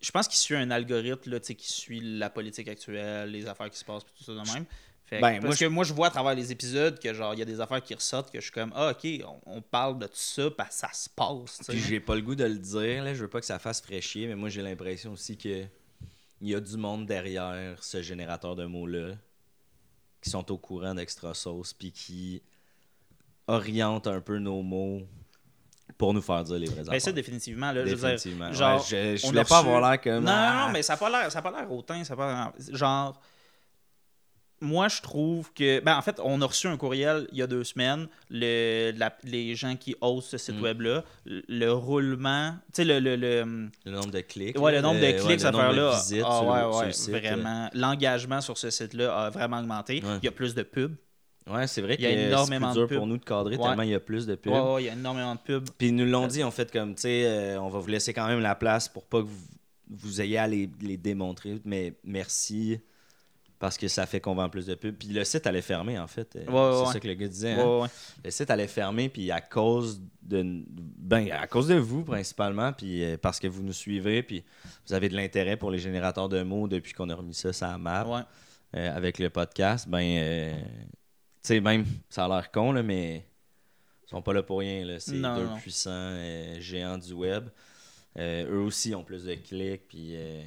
Je 0.00 0.10
pense 0.10 0.28
qu'il 0.28 0.36
suit 0.38 0.54
un 0.56 0.70
algorithme 0.70 1.30
là, 1.30 1.40
qui 1.40 1.72
suit 1.72 2.00
la 2.00 2.28
politique 2.30 2.68
actuelle, 2.68 3.30
les 3.30 3.46
affaires 3.48 3.70
qui 3.70 3.78
se 3.78 3.84
passent, 3.84 4.04
tout 4.04 4.24
ça 4.24 4.32
de 4.32 4.38
même. 4.54 4.64
Fait 5.04 5.16
que- 5.18 5.22
Ben, 5.22 5.70
moi, 5.70 5.84
je 5.84 5.92
vois 5.94 6.08
à 6.08 6.10
travers 6.10 6.34
les 6.34 6.50
épisodes 6.52 6.98
que 6.98 7.14
genre 7.14 7.32
il 7.32 7.38
y 7.38 7.42
a 7.42 7.44
des 7.44 7.60
affaires 7.60 7.80
qui 7.82 7.94
ressortent 7.94 8.30
que 8.30 8.38
je 8.40 8.44
suis 8.44 8.52
comme 8.52 8.72
ah 8.74 8.90
ok 8.90 9.06
on, 9.24 9.40
on 9.58 9.62
parle 9.62 9.98
de 10.00 10.06
tout 10.06 10.12
ça 10.16 10.50
parce 10.50 10.70
que 10.70 10.74
ça 10.86 10.92
se 10.92 11.08
passe. 11.08 11.60
Puis 11.68 11.78
j'ai 11.78 12.00
pas 12.00 12.14
le 12.16 12.22
goût 12.22 12.34
de 12.34 12.44
le 12.44 12.58
dire, 12.58 13.04
là. 13.04 13.14
je 13.14 13.22
veux 13.22 13.28
pas 13.28 13.38
que 13.40 13.46
ça 13.46 13.58
fasse 13.60 13.80
fraîchier, 13.80 14.26
mais 14.26 14.34
moi 14.34 14.48
j'ai 14.48 14.62
l'impression 14.62 15.12
aussi 15.12 15.36
que 15.36 15.64
il 16.40 16.48
y 16.48 16.54
a 16.54 16.60
du 16.60 16.76
monde 16.76 17.06
derrière 17.06 17.82
ce 17.82 18.02
générateur 18.02 18.56
de 18.56 18.66
mots-là 18.66 19.14
qui 20.20 20.28
sont 20.28 20.50
au 20.52 20.58
courant 20.58 20.94
d'extra 20.94 21.32
sauce 21.34 21.72
puis 21.72 21.92
qui 21.92 22.42
orientent 23.46 24.08
un 24.08 24.20
peu 24.20 24.38
nos 24.38 24.62
mots 24.62 25.02
pour 25.98 26.12
nous 26.14 26.20
faire 26.22 26.44
dire 26.44 26.58
les 26.58 26.66
vrais 26.68 26.82
Ben, 26.84 27.00
ça 27.00 27.12
définitivement 27.12 27.72
là, 27.72 27.84
je 27.86 27.94
veux 27.94 28.16
dire, 28.16 28.52
genre, 28.52 28.76
Ouais, 28.92 29.16
je, 29.16 29.26
voulais 29.26 29.44
pas 29.44 29.60
reçu- 29.60 29.66
avoir 29.68 29.90
l'air 29.90 30.00
comme. 30.00 30.24
Non, 30.24 30.30
non, 30.30 30.32
Ah! 30.32 30.64
non, 30.66 30.72
mais 30.72 30.82
ça 30.82 30.92
n'a 30.92 30.96
pas 30.98 31.08
l'air, 31.10 31.32
ça 31.32 31.38
a 31.38 31.42
pas 31.42 31.50
l'air 31.52 31.70
hautain, 31.72 32.04
ça 32.04 32.14
pas 32.16 32.52
Genre, 32.72 33.18
moi, 34.62 34.88
je 34.88 35.02
trouve 35.02 35.52
que. 35.52 35.80
Ben, 35.80 35.96
en 35.98 36.02
fait, 36.02 36.18
on 36.24 36.40
a 36.40 36.46
reçu 36.46 36.66
un 36.66 36.78
courriel 36.78 37.28
il 37.30 37.38
y 37.38 37.42
a 37.42 37.46
deux 37.46 37.62
semaines, 37.62 38.08
le, 38.30 38.90
la- 38.96 39.14
les 39.22 39.54
gens 39.54 39.76
qui 39.76 39.94
hostent 40.00 40.30
ce 40.30 40.38
site 40.38 40.56
Mm. 40.58 40.62
web-là, 40.62 41.04
le, 41.26 41.42
le 41.46 41.72
roulement, 41.72 42.52
tu 42.72 42.82
sais, 42.82 42.84
le. 42.84 42.98
le, 42.98 43.16
le- 43.16 43.68
Le 43.84 43.90
nombre 43.92 44.10
de 44.10 44.20
clics. 44.20 44.58
ouais, 44.58 44.72
le 44.72 44.80
nombre 44.80 45.00
de 45.00 45.12
clics, 45.12 45.40
cette 45.40 45.54
affaire-là. 45.54 45.90
visites 45.94 46.24
Ah, 46.26 46.42
ouais, 46.70 46.86
ouais, 46.86 47.20
vraiment. 47.20 47.68
L'engagement 47.74 48.40
sur 48.40 48.56
ce 48.56 48.70
site-là 48.70 49.14
a 49.26 49.30
vraiment 49.30 49.58
augmenté. 49.58 49.98
Il 49.98 50.24
y 50.24 50.28
a 50.28 50.32
plus 50.32 50.54
de 50.54 50.62
pubs. 50.62 50.94
Ouais, 51.48 51.66
c'est 51.66 51.80
vrai 51.82 51.96
Il 51.98 52.04
y 52.04 52.06
a 52.06 52.10
énormément 52.28 52.70
de 52.70 52.74
dur 52.74 52.88
pour 52.88 52.98
pubs. 53.00 53.08
nous 53.08 53.16
de 53.18 53.24
cadrer 53.24 53.56
Ouais. 53.56 53.62
tellement 53.68 53.82
il 53.82 53.90
y 53.90 53.94
a 53.94 54.00
plus 54.00 54.26
de 54.26 54.34
pubs. 54.34 54.52
Ouais, 54.52 54.60
ouais, 54.60 54.82
il 54.82 54.86
y 54.86 54.88
a 54.88 54.92
énormément 54.94 55.34
de 55.34 55.40
pubs. 55.40 55.68
Puis 55.78 55.88
ils 55.88 55.94
nous 55.94 56.04
l'ont 56.06 56.26
dit, 56.26 56.42
en 56.42 56.50
fait, 56.50 56.72
comme, 56.72 56.94
tu 56.94 57.02
sais, 57.02 57.24
euh, 57.26 57.60
on 57.60 57.68
va 57.68 57.78
vous 57.78 57.86
laisser 57.88 58.12
quand 58.12 58.26
même 58.26 58.40
la 58.40 58.54
place 58.54 58.88
pour 58.88 59.04
pas 59.06 59.20
que 59.22 59.26
vous, 59.28 59.46
vous 59.88 60.20
ayez 60.20 60.38
à 60.38 60.48
les, 60.48 60.68
les 60.80 60.96
démontrer, 60.96 61.60
mais 61.64 61.94
merci 62.02 62.80
parce 63.58 63.78
que 63.78 63.88
ça 63.88 64.04
fait 64.04 64.20
qu'on 64.20 64.34
vend 64.34 64.50
plus 64.50 64.66
de 64.66 64.74
pubs. 64.74 64.94
Puis 64.96 65.08
le 65.08 65.22
site 65.24 65.46
allait 65.46 65.62
fermer, 65.62 65.98
en 65.98 66.06
fait. 66.08 66.36
Ouais, 66.48 66.70
c'est 66.84 66.92
ça 66.92 67.00
que 67.00 67.06
le 67.08 67.14
gars 67.14 67.28
disait. 67.28 67.52
Hein. 67.52 67.86
Le 68.24 68.30
site 68.30 68.50
allait 68.50 68.66
fermer, 68.66 69.08
puis 69.08 69.30
à 69.30 69.40
cause 69.40 70.02
de. 70.22 70.44
Ben, 70.98 71.30
à 71.30 71.46
cause 71.46 71.68
de 71.68 71.76
vous, 71.76 72.02
principalement, 72.02 72.72
puis 72.72 73.04
euh, 73.04 73.16
parce 73.16 73.38
que 73.38 73.46
vous 73.46 73.62
nous 73.62 73.72
suivez, 73.72 74.22
puis 74.24 74.44
vous 74.88 74.92
avez 74.94 75.08
de 75.08 75.14
l'intérêt 75.16 75.56
pour 75.56 75.70
les 75.70 75.78
générateurs 75.78 76.28
de 76.28 76.42
mots 76.42 76.66
depuis 76.66 76.92
qu'on 76.92 77.08
a 77.08 77.14
remis 77.14 77.32
ça 77.34 77.78
map 77.78 78.04
Ouais. 78.06 78.20
euh, 78.76 78.94
avec 78.96 79.18
le 79.20 79.30
podcast, 79.30 79.88
ben, 79.88 80.00
euh, 80.02 80.52
sais, 81.46 81.60
même, 81.60 81.84
ça 82.08 82.24
a 82.24 82.28
l'air 82.28 82.50
con, 82.50 82.72
là, 82.72 82.82
mais 82.82 83.24
ils 84.06 84.10
sont 84.10 84.22
pas 84.22 84.32
là 84.32 84.42
pour 84.42 84.60
rien. 84.60 84.84
là. 84.84 84.98
C'est 85.00 85.12
Non, 85.16 85.36
deux 85.36 85.44
non. 85.46 85.56
puissants 85.56 85.90
euh, 85.92 86.60
géants 86.60 86.98
du 86.98 87.12
web. 87.12 87.48
Euh, 88.18 88.46
eux 88.50 88.60
aussi 88.62 88.94
ont 88.94 89.04
plus 89.04 89.24
de 89.24 89.34
clics, 89.34 89.86
puis... 89.88 90.12
euh, 90.14 90.42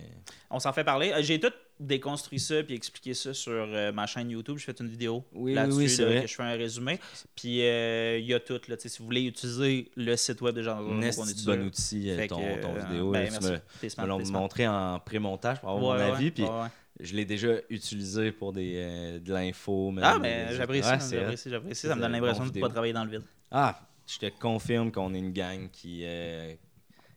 On 0.50 0.58
s'en 0.60 0.74
fait 0.74 0.84
parler. 0.84 1.14
J'ai 1.20 1.40
tout 1.40 1.52
déconstruit 1.80 2.40
ça 2.40 2.62
puis 2.64 2.74
expliqué 2.76 3.14
ça 3.14 3.34
sur 3.34 3.52
euh, 3.54 3.92
ma 3.92 4.06
chaîne 4.08 4.30
YouTube. 4.32 4.58
J'ai 4.58 4.66
fait 4.66 4.80
une 4.82 4.90
vidéo 4.90 5.24
Oui, 5.34 5.54
là-dessus 5.54 5.78
oui, 5.78 5.84
oui, 5.84 5.90
c'est 5.90 6.02
là, 6.02 6.08
vrai. 6.10 6.22
que 6.24 6.28
je 6.28 6.36
fais 6.36 6.44
un 6.44 6.56
résumé. 6.58 7.00
Puis 7.36 7.62
euh, 7.62 8.18
il 8.18 8.26
y 8.26 8.34
a 8.34 8.40
tout. 8.40 8.60
Là, 8.68 8.76
si 8.80 8.98
vous 8.98 9.06
voulez 9.06 9.22
utiliser 9.22 9.90
le 9.96 10.16
site 10.18 10.42
web 10.42 10.56
de 10.56 10.64
Jean 10.64 10.78
un 10.80 11.02
esti 11.04 11.46
de 11.46 11.46
bon 11.56 11.66
outil, 11.68 12.12
ton, 12.28 12.40
que, 12.42 12.62
ton 12.62 12.76
euh, 12.76 12.80
vidéo. 12.88 13.12
ben, 13.12 13.32
là, 13.32 13.40
tu 13.40 13.86
me, 13.98 14.02
me 14.04 14.08
l'ont 14.08 14.32
montré 14.32 14.68
en 14.68 15.00
pré-montage 15.00 15.60
pour 15.62 15.70
avoir 15.70 15.96
Ouais, 15.96 16.04
mon 16.04 16.10
ouais, 16.10 16.16
avis, 16.18 16.32
puis 16.32 16.44
ouais, 16.44 16.50
ouais. 16.50 16.68
Je 17.00 17.16
l'ai 17.16 17.26
déjà 17.26 17.56
utilisé 17.70 18.32
pour 18.32 18.52
des, 18.54 18.74
euh, 18.78 19.20
de 19.20 19.34
l'info. 19.34 19.94
Ah, 20.02 20.20
mais 20.20 20.54
j'apprécie, 20.56 20.90
Ouais, 20.90 21.00
j'apprécie, 21.00 21.50
j'apprécie. 21.50 21.88
Ça 21.88 21.96
me 21.96 22.02
donne 22.02 22.12
l'impression 22.12 22.46
de 22.46 22.54
ne 22.56 22.62
pas 22.62 22.70
travailler 22.70 22.94
dans 22.94 23.06
le 23.06 23.12
vide. 23.12 23.24
Ah, 23.52 23.88
je 24.06 24.18
te 24.20 24.30
confirme 24.40 24.92
qu'on 24.92 25.14
est 25.14 25.20
une 25.20 25.32
gang 25.34 25.70
qui, 25.72 26.02
euh, 26.04 26.54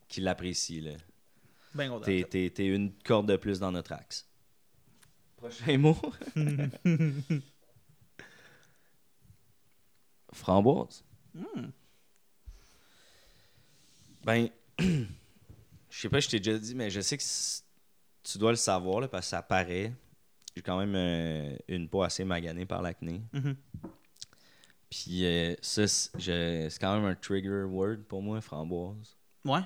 qui 0.08 0.20
l'apprécie, 0.20 0.80
là. 0.80 0.92
Ben 1.74 1.88
content. 1.88 2.04
T'es, 2.04 2.24
t'es- 2.28 2.50
t'es 2.50 2.66
une 2.66 2.92
corde 3.02 3.26
de 3.28 3.36
plus 3.36 3.58
dans 3.58 3.72
notre 3.72 3.92
axe. 3.92 4.28
Prochain 5.38 5.78
mot? 5.78 5.96
Framboise. 10.32 11.04
Hmm. 11.34 11.68
Ben, 14.24 14.48
je 14.78 15.04
sais 15.90 16.08
pas, 16.08 16.20
je 16.20 16.28
t'ai 16.28 16.38
déjà 16.40 16.58
dit, 16.58 16.74
mais 16.74 16.90
je 16.90 17.00
sais 17.00 17.16
que 17.18 17.22
tu 18.22 18.38
dois 18.38 18.50
le 18.50 18.56
savoir 18.56 19.00
là, 19.00 19.08
parce 19.08 19.26
que 19.26 19.30
ça 19.30 19.42
paraît. 19.42 19.92
J'ai 20.54 20.62
quand 20.62 20.78
même 20.78 20.94
euh, 20.94 21.56
une 21.68 21.88
peau 21.88 22.02
assez 22.02 22.24
maganée 22.24 22.66
par 22.66 22.82
l'acné. 22.82 23.22
Mhm. 23.32 23.56
Puis 24.90 25.24
euh, 25.24 25.54
ça, 25.62 25.86
c'est 25.86 26.78
quand 26.78 26.94
même 26.94 27.06
un 27.06 27.14
trigger 27.14 27.64
word 27.64 27.98
pour 28.08 28.22
moi, 28.22 28.40
framboise. 28.40 29.16
Ouais. 29.44 29.62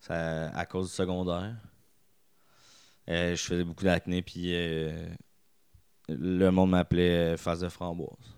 Ça, 0.00 0.48
à 0.50 0.64
cause 0.64 0.88
du 0.88 0.94
secondaire. 0.94 1.54
Euh, 3.08 3.34
je 3.34 3.42
faisais 3.42 3.64
beaucoup 3.64 3.84
d'acné, 3.84 4.22
puis 4.22 4.52
le 6.08 6.50
monde 6.50 6.70
m'appelait 6.70 7.36
face 7.36 7.60
de 7.60 7.68
framboise. 7.68 8.34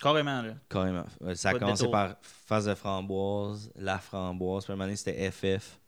Carrément, 0.00 0.42
là. 0.42 0.54
Carrément. 0.68 1.04
Ça 1.34 1.50
a 1.50 1.54
commencé 1.58 1.90
par 1.90 2.16
face 2.22 2.66
de 2.66 2.74
framboise, 2.74 3.70
la 3.74 3.98
framboise. 3.98 4.64
Puis 4.64 4.72
à 4.72 4.74
un 4.74 4.76
moment 4.76 4.86
donné, 4.86 4.96
c'était 4.96 5.30
FF. 5.30 5.79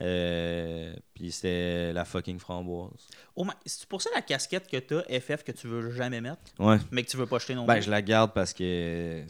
Euh, 0.00 0.94
puis 1.14 1.30
c'était 1.32 1.92
la 1.92 2.04
fucking 2.04 2.38
framboise. 2.38 3.06
Oh, 3.36 3.46
c'est 3.66 3.86
pour 3.86 4.00
ça 4.00 4.10
la 4.14 4.22
casquette 4.22 4.66
que 4.66 4.78
t'as, 4.78 5.02
FF, 5.20 5.44
que 5.44 5.52
tu 5.52 5.66
veux 5.68 5.90
jamais 5.92 6.20
mettre, 6.20 6.40
Ouais. 6.58 6.78
mais 6.90 7.02
que 7.04 7.10
tu 7.10 7.16
veux 7.16 7.26
pas 7.26 7.36
acheter 7.36 7.54
non 7.54 7.66
Ben, 7.66 7.74
plus? 7.74 7.82
je 7.84 7.90
la 7.90 8.02
garde 8.02 8.32
parce 8.32 8.52
que. 8.52 9.22
Tu 9.24 9.28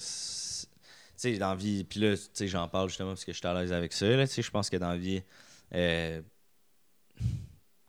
sais, 1.16 1.38
dans 1.38 1.50
la 1.50 1.56
vie. 1.56 1.84
Puis 1.84 2.00
là, 2.00 2.16
tu 2.16 2.22
sais, 2.32 2.48
j'en 2.48 2.66
parle 2.68 2.88
justement 2.88 3.10
parce 3.10 3.24
que 3.24 3.32
je 3.32 3.38
suis 3.38 3.46
à 3.46 3.54
l'aise 3.54 3.72
avec 3.72 3.92
ça. 3.92 4.06
Là, 4.06 4.26
tu 4.26 4.34
sais, 4.34 4.42
je 4.42 4.50
pense 4.50 4.70
que 4.70 4.76
dans 4.76 4.88
la 4.90 4.96
vie. 4.96 5.22
euh, 5.74 6.20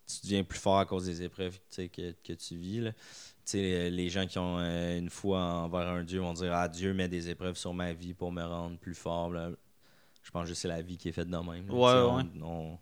tu 0.05 0.19
deviens 0.23 0.43
plus 0.43 0.59
fort 0.59 0.77
à 0.79 0.85
cause 0.85 1.05
des 1.05 1.23
épreuves 1.23 1.53
tu 1.57 1.59
sais, 1.69 1.89
que, 1.89 2.11
que 2.23 2.33
tu 2.33 2.55
vis. 2.55 2.81
Là. 2.81 2.91
Tu 2.91 2.97
sais, 3.45 3.89
les- 3.89 4.09
gens 4.09 4.27
qui 4.27 4.37
ont 4.37 4.57
euh, 4.59 4.97
une 4.97 5.09
foi 5.09 5.39
envers 5.41 5.87
un 5.87 6.03
Dieu 6.03 6.19
vont 6.19 6.33
dire 6.33 6.53
Ah, 6.53 6.67
Dieu 6.67 6.93
met 6.93 7.07
des 7.07 7.29
épreuves 7.29 7.57
sur 7.57 7.73
ma 7.73 7.93
vie 7.93 8.13
pour 8.13 8.31
me 8.31 8.43
rendre 8.43 8.77
plus 8.77 8.93
fort. 8.95 9.29
bla. 9.29 9.49
Je 10.23 10.31
pense 10.31 10.47
que 10.47 10.53
c'est 10.55 10.67
la 10.67 10.81
vie 10.81 10.97
qui 10.97 11.09
est 11.09 11.11
faite 11.11 11.27
de 11.29 11.37
même. 11.37 11.67
là. 11.67 11.73
Ouais, 11.73 12.15
ouais. 12.15 12.23
On, 12.41 12.47
on- 12.47 12.79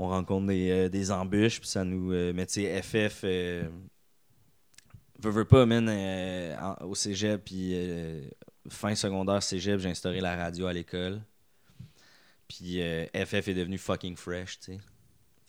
on 0.00 0.08
rencontre 0.08 0.46
des, 0.46 0.70
euh, 0.70 0.88
des 0.88 1.10
embûches, 1.10 1.58
puis 1.60 1.68
ça 1.68 1.82
nous. 1.84 2.12
euh, 2.12 2.32
mais 2.32 2.46
tu 2.46 2.62
sais, 2.62 2.80
FF. 2.82 3.22
euh, 3.24 3.68
veux, 5.18 5.30
veux 5.30 5.44
pas, 5.44 5.66
man, 5.66 5.88
euh, 5.88 6.56
en- 6.60 6.84
au 6.86 6.94
cégep, 6.94 7.44
puis 7.44 7.72
euh, 7.74 8.22
fin 8.68 8.94
secondaire 8.94 9.42
cégep, 9.42 9.80
j'ai 9.80 9.90
instauré 9.90 10.20
la 10.20 10.36
radio 10.36 10.66
à 10.66 10.72
l'école. 10.72 11.20
Puis 12.46 12.80
FF 13.12 13.48
est 13.48 13.54
devenu 13.54 13.76
fucking 13.76 14.16
fresh, 14.16 14.58
tu 14.60 14.72
sais. 14.72 14.78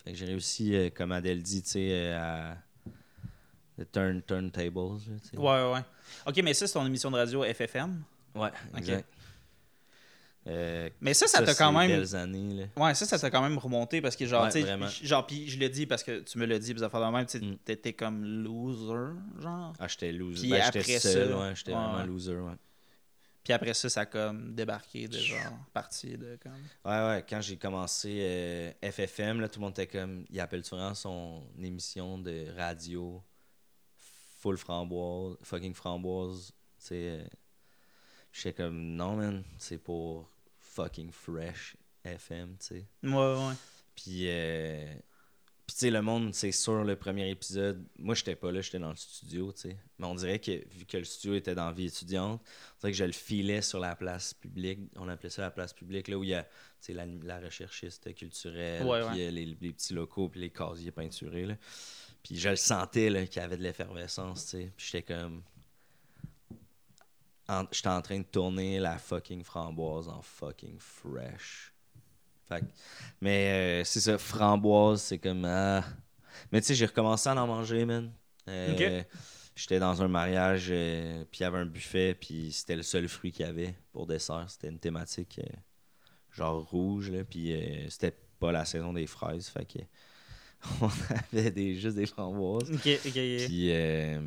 Fait 0.03 0.12
que 0.12 0.17
j'ai 0.17 0.25
réussi, 0.25 0.91
comme 0.96 1.12
Adèle 1.12 1.41
dit, 1.43 1.62
tu 1.62 1.69
sais, 1.69 2.12
à 2.13 2.58
the 3.79 3.89
turn, 3.91 4.22
turntables, 4.24 4.75
là, 4.75 4.98
tu 5.22 5.29
sais. 5.29 5.38
Ouais, 5.38 5.46
ouais, 5.46 5.74
ouais. 5.74 5.79
Ok, 6.25 6.41
mais 6.43 6.53
ça, 6.53 6.65
c'est 6.67 6.74
ton 6.74 6.86
émission 6.86 7.10
de 7.12 7.15
radio 7.17 7.43
FFM. 7.43 8.01
Ouais, 8.36 8.50
exact. 8.75 9.08
Euh, 10.50 10.89
Mais 11.01 11.13
ça, 11.13 11.27
ça 11.27 11.44
t'a 11.44 11.53
quand 11.53 11.72
même. 11.72 12.03
années. 12.15 12.68
Ouais, 12.75 12.96
ça, 12.96 13.06
ça 13.06 13.20
t'a 13.20 13.29
quand 13.29 13.41
même 13.41 13.58
remonté 13.58 14.01
parce 14.01 14.15
que, 14.15 14.25
genre, 14.25 14.44
Ouais, 14.46 14.51
tu 14.51 14.63
sais, 14.63 15.06
genre, 15.06 15.25
puis 15.27 15.48
je 15.48 15.60
le 15.60 15.70
dis 15.70 15.86
parce 15.86 16.01
que 16.03 16.20
tu 16.22 16.38
me 16.39 16.46
le 16.46 16.58
dis, 16.58 16.74
puis 16.74 16.79
ça 16.79 16.89
fait 16.89 16.98
de 16.98 17.03
même, 17.12 17.25
tu 17.25 17.39
Mm. 17.39 17.58
t'étais 17.63 17.94
comme 17.94 18.24
loser, 18.24 19.15
genre. 19.39 19.74
Ah, 19.79 19.88
j'étais 19.88 20.12
loser. 20.12 20.41
Puis 20.41 20.50
Ben, 20.50 20.62
après 20.62 20.82
seul, 21.00 21.29
ça, 21.29 21.38
ouais, 21.39 21.56
j'étais 21.56 21.72
ouais, 21.74 21.77
vraiment 21.77 22.03
loser, 22.03 22.36
ouais. 22.36 22.53
Puis 23.44 23.53
après 23.53 23.74
ça, 23.74 23.89
ça 23.89 24.01
a 24.01 24.06
comme 24.06 24.53
débarqué 24.56 25.08
de 25.08 25.18
genre, 25.18 25.38
parti 25.74 26.18
de 26.18 26.38
comme. 26.41 26.51
Ouais, 26.86 27.08
ouais, 27.08 27.25
quand 27.27 27.41
j'ai 27.41 27.58
commencé 27.58 28.18
euh, 28.22 28.72
FFM, 28.91 29.39
là, 29.41 29.48
tout 29.50 29.60
le 29.60 29.65
monde 29.65 29.74
était 29.79 29.88
comme. 29.88 30.25
Il 30.29 30.39
appelle-tu 30.39 30.72
vraiment 30.72 30.94
son 30.96 31.44
émission 31.62 32.18
de 32.18 32.48
radio 32.58 33.22
full 34.39 34.58
framboise, 34.58 35.38
fucking 35.44 35.74
framboise? 35.74 36.48
Tu 36.79 36.86
sais, 36.86 36.96
euh, 36.96 37.24
j'étais 38.32 38.53
comme, 38.53 38.96
non, 38.96 39.15
man, 39.15 39.44
c'est 39.58 39.77
pour 39.77 40.29
fucking 40.83 41.12
fresh 41.12 41.75
FM, 42.03 42.55
tu 42.59 42.65
sais. 42.67 42.86
Ouais, 43.03 43.12
ouais. 43.13 43.53
Puis, 43.95 44.24
euh, 44.29 44.86
puis 45.67 45.75
tu 45.75 45.79
sais, 45.81 45.91
le 45.91 46.01
monde, 46.01 46.33
c'est 46.33 46.51
sûr, 46.51 46.83
le 46.83 46.95
premier 46.95 47.29
épisode, 47.29 47.86
moi, 47.98 48.15
j'étais 48.15 48.36
pas 48.36 48.51
là, 48.51 48.62
j'étais 48.62 48.79
dans 48.79 48.89
le 48.89 48.95
studio, 48.95 49.51
tu 49.51 49.62
sais. 49.69 49.77
Mais 49.98 50.05
on 50.07 50.15
dirait 50.15 50.39
que, 50.39 50.51
vu 50.74 50.86
que 50.86 50.98
le 50.98 51.03
studio 51.03 51.36
était 51.36 51.53
dans 51.55 51.71
vie 51.71 51.86
étudiante, 51.88 52.41
on 52.41 52.79
dirait 52.79 52.91
que 52.93 52.98
je 52.98 53.03
le 53.03 53.12
filais 53.12 53.62
sur 53.62 53.79
la 53.79 53.95
place 53.95 54.33
publique. 54.33 54.79
On 54.95 55.07
appelait 55.09 55.29
ça 55.29 55.41
la 55.43 55.51
place 55.51 55.74
publique, 55.74 56.07
là 56.07 56.17
où 56.17 56.24
il 56.24 56.29
y 56.29 56.33
a, 56.33 56.43
tu 56.43 56.50
sais, 56.79 56.93
la, 56.93 57.05
la 57.05 57.39
recherchiste 57.39 58.13
culturelle, 58.15 58.83
Ouais, 58.83 59.01
puis 59.09 59.19
ouais. 59.19 59.27
euh, 59.27 59.31
les, 59.31 59.45
les 59.45 59.74
petits 59.74 59.93
locaux, 59.93 60.29
puis 60.29 60.39
les 60.39 60.50
casiers 60.50 60.91
peinturés, 60.91 61.45
là. 61.45 61.55
Puis 62.24 62.38
je 62.38 62.50
le 62.50 62.55
sentais, 62.55 63.09
là, 63.09 63.25
qu'il 63.27 63.41
y 63.41 63.45
avait 63.45 63.57
de 63.57 63.63
l'effervescence, 63.63 64.45
tu 64.45 64.50
sais. 64.51 64.71
Puis 64.75 64.88
j'étais 64.91 65.13
comme... 65.13 65.43
J'étais 67.72 67.88
en 67.89 68.01
train 68.01 68.20
de 68.20 68.24
tourner 68.24 68.79
la 68.79 68.98
fucking 68.98 69.44
framboise 69.44 70.08
en 70.08 70.22
fucking 70.22 70.77
fresh. 70.79 71.74
Fait 72.48 72.62
que- 72.62 72.65
mais 73.22 73.82
euh, 73.82 73.84
c'est 73.84 74.00
ça, 74.01 74.18
framboise, 74.18 75.01
c'est 75.01 75.20
comme. 75.20 75.46
ah. 75.46 75.84
Mais 76.51 76.62
tu 76.62 76.68
sais, 76.68 76.75
j'ai 76.75 76.86
recommencé 76.86 77.29
à 77.29 77.36
en 77.36 77.48
manger, 77.48 77.86
man. 77.86 78.12
Euh, 78.48 78.74
Ok. 79.01 79.06
J'étais 79.56 79.79
dans 79.79 80.01
un 80.01 80.08
mariage, 80.08 80.68
euh, 80.70 81.25
puis 81.29 81.39
il 81.39 81.44
y 81.44 81.46
avait 81.46 81.58
un 81.58 81.65
buffet, 81.65 82.15
puis 82.15 82.50
c'était 82.53 82.77
le 82.77 82.82
seul 82.84 83.10
fruit 83.10 83.32
qu'il 83.34 83.46
y 83.46 83.50
avait 83.50 83.75
pour 83.91 84.08
dessert. 84.08 84.46
C'était 84.48 84.70
une 84.70 84.79
thématique 84.79 85.39
euh, 85.44 85.58
genre 86.32 86.63
rouge, 86.70 87.10
là, 87.12 87.25
puis 87.25 87.51
euh, 87.51 87.89
c'était 87.89 88.15
pas 88.39 88.53
la 88.53 88.63
saison 88.63 88.94
des 88.94 89.06
fraises, 89.06 89.50
fait 89.50 89.65
que 89.65 89.79
on 90.82 90.89
avait 91.34 91.51
des, 91.51 91.75
juste 91.75 91.98
des 91.98 92.06
framboises. 92.06 92.72
Ok, 92.72 92.88
ok, 92.88 93.06
ok. 93.06 93.13
Puis 93.46 93.72
euh, 93.74 94.22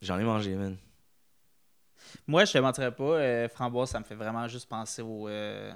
j'en 0.00 0.18
ai 0.18 0.24
mangé, 0.24 0.54
man. 0.54 0.78
Moi, 2.26 2.44
je 2.44 2.52
te 2.52 2.58
mentirais 2.58 2.94
pas, 2.94 3.02
euh, 3.18 3.48
framboise, 3.48 3.90
ça 3.90 3.98
me 4.00 4.04
fait 4.04 4.14
vraiment 4.14 4.46
juste 4.48 4.68
penser 4.68 5.02
au. 5.02 5.28
euh, 5.28 5.72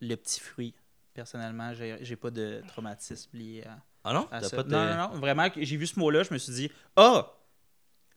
le 0.00 0.14
petit 0.16 0.40
fruit. 0.40 0.74
Personnellement, 1.14 1.74
j'ai 1.74 1.98
j'ai 2.02 2.16
pas 2.16 2.30
de 2.30 2.62
traumatisme 2.68 3.36
lié 3.36 3.64
à, 3.66 3.78
Ah 4.04 4.12
non? 4.12 4.28
à 4.30 4.40
pas 4.50 4.62
de- 4.62 4.70
Non, 4.70 4.84
non, 4.86 4.96
non. 4.96 5.18
Vraiment, 5.18 5.48
j'ai 5.56 5.76
vu 5.76 5.86
ce 5.86 5.98
mot-là, 5.98 6.22
je 6.22 6.32
me 6.32 6.38
suis 6.38 6.52
dit, 6.52 6.70
ah! 6.96 7.34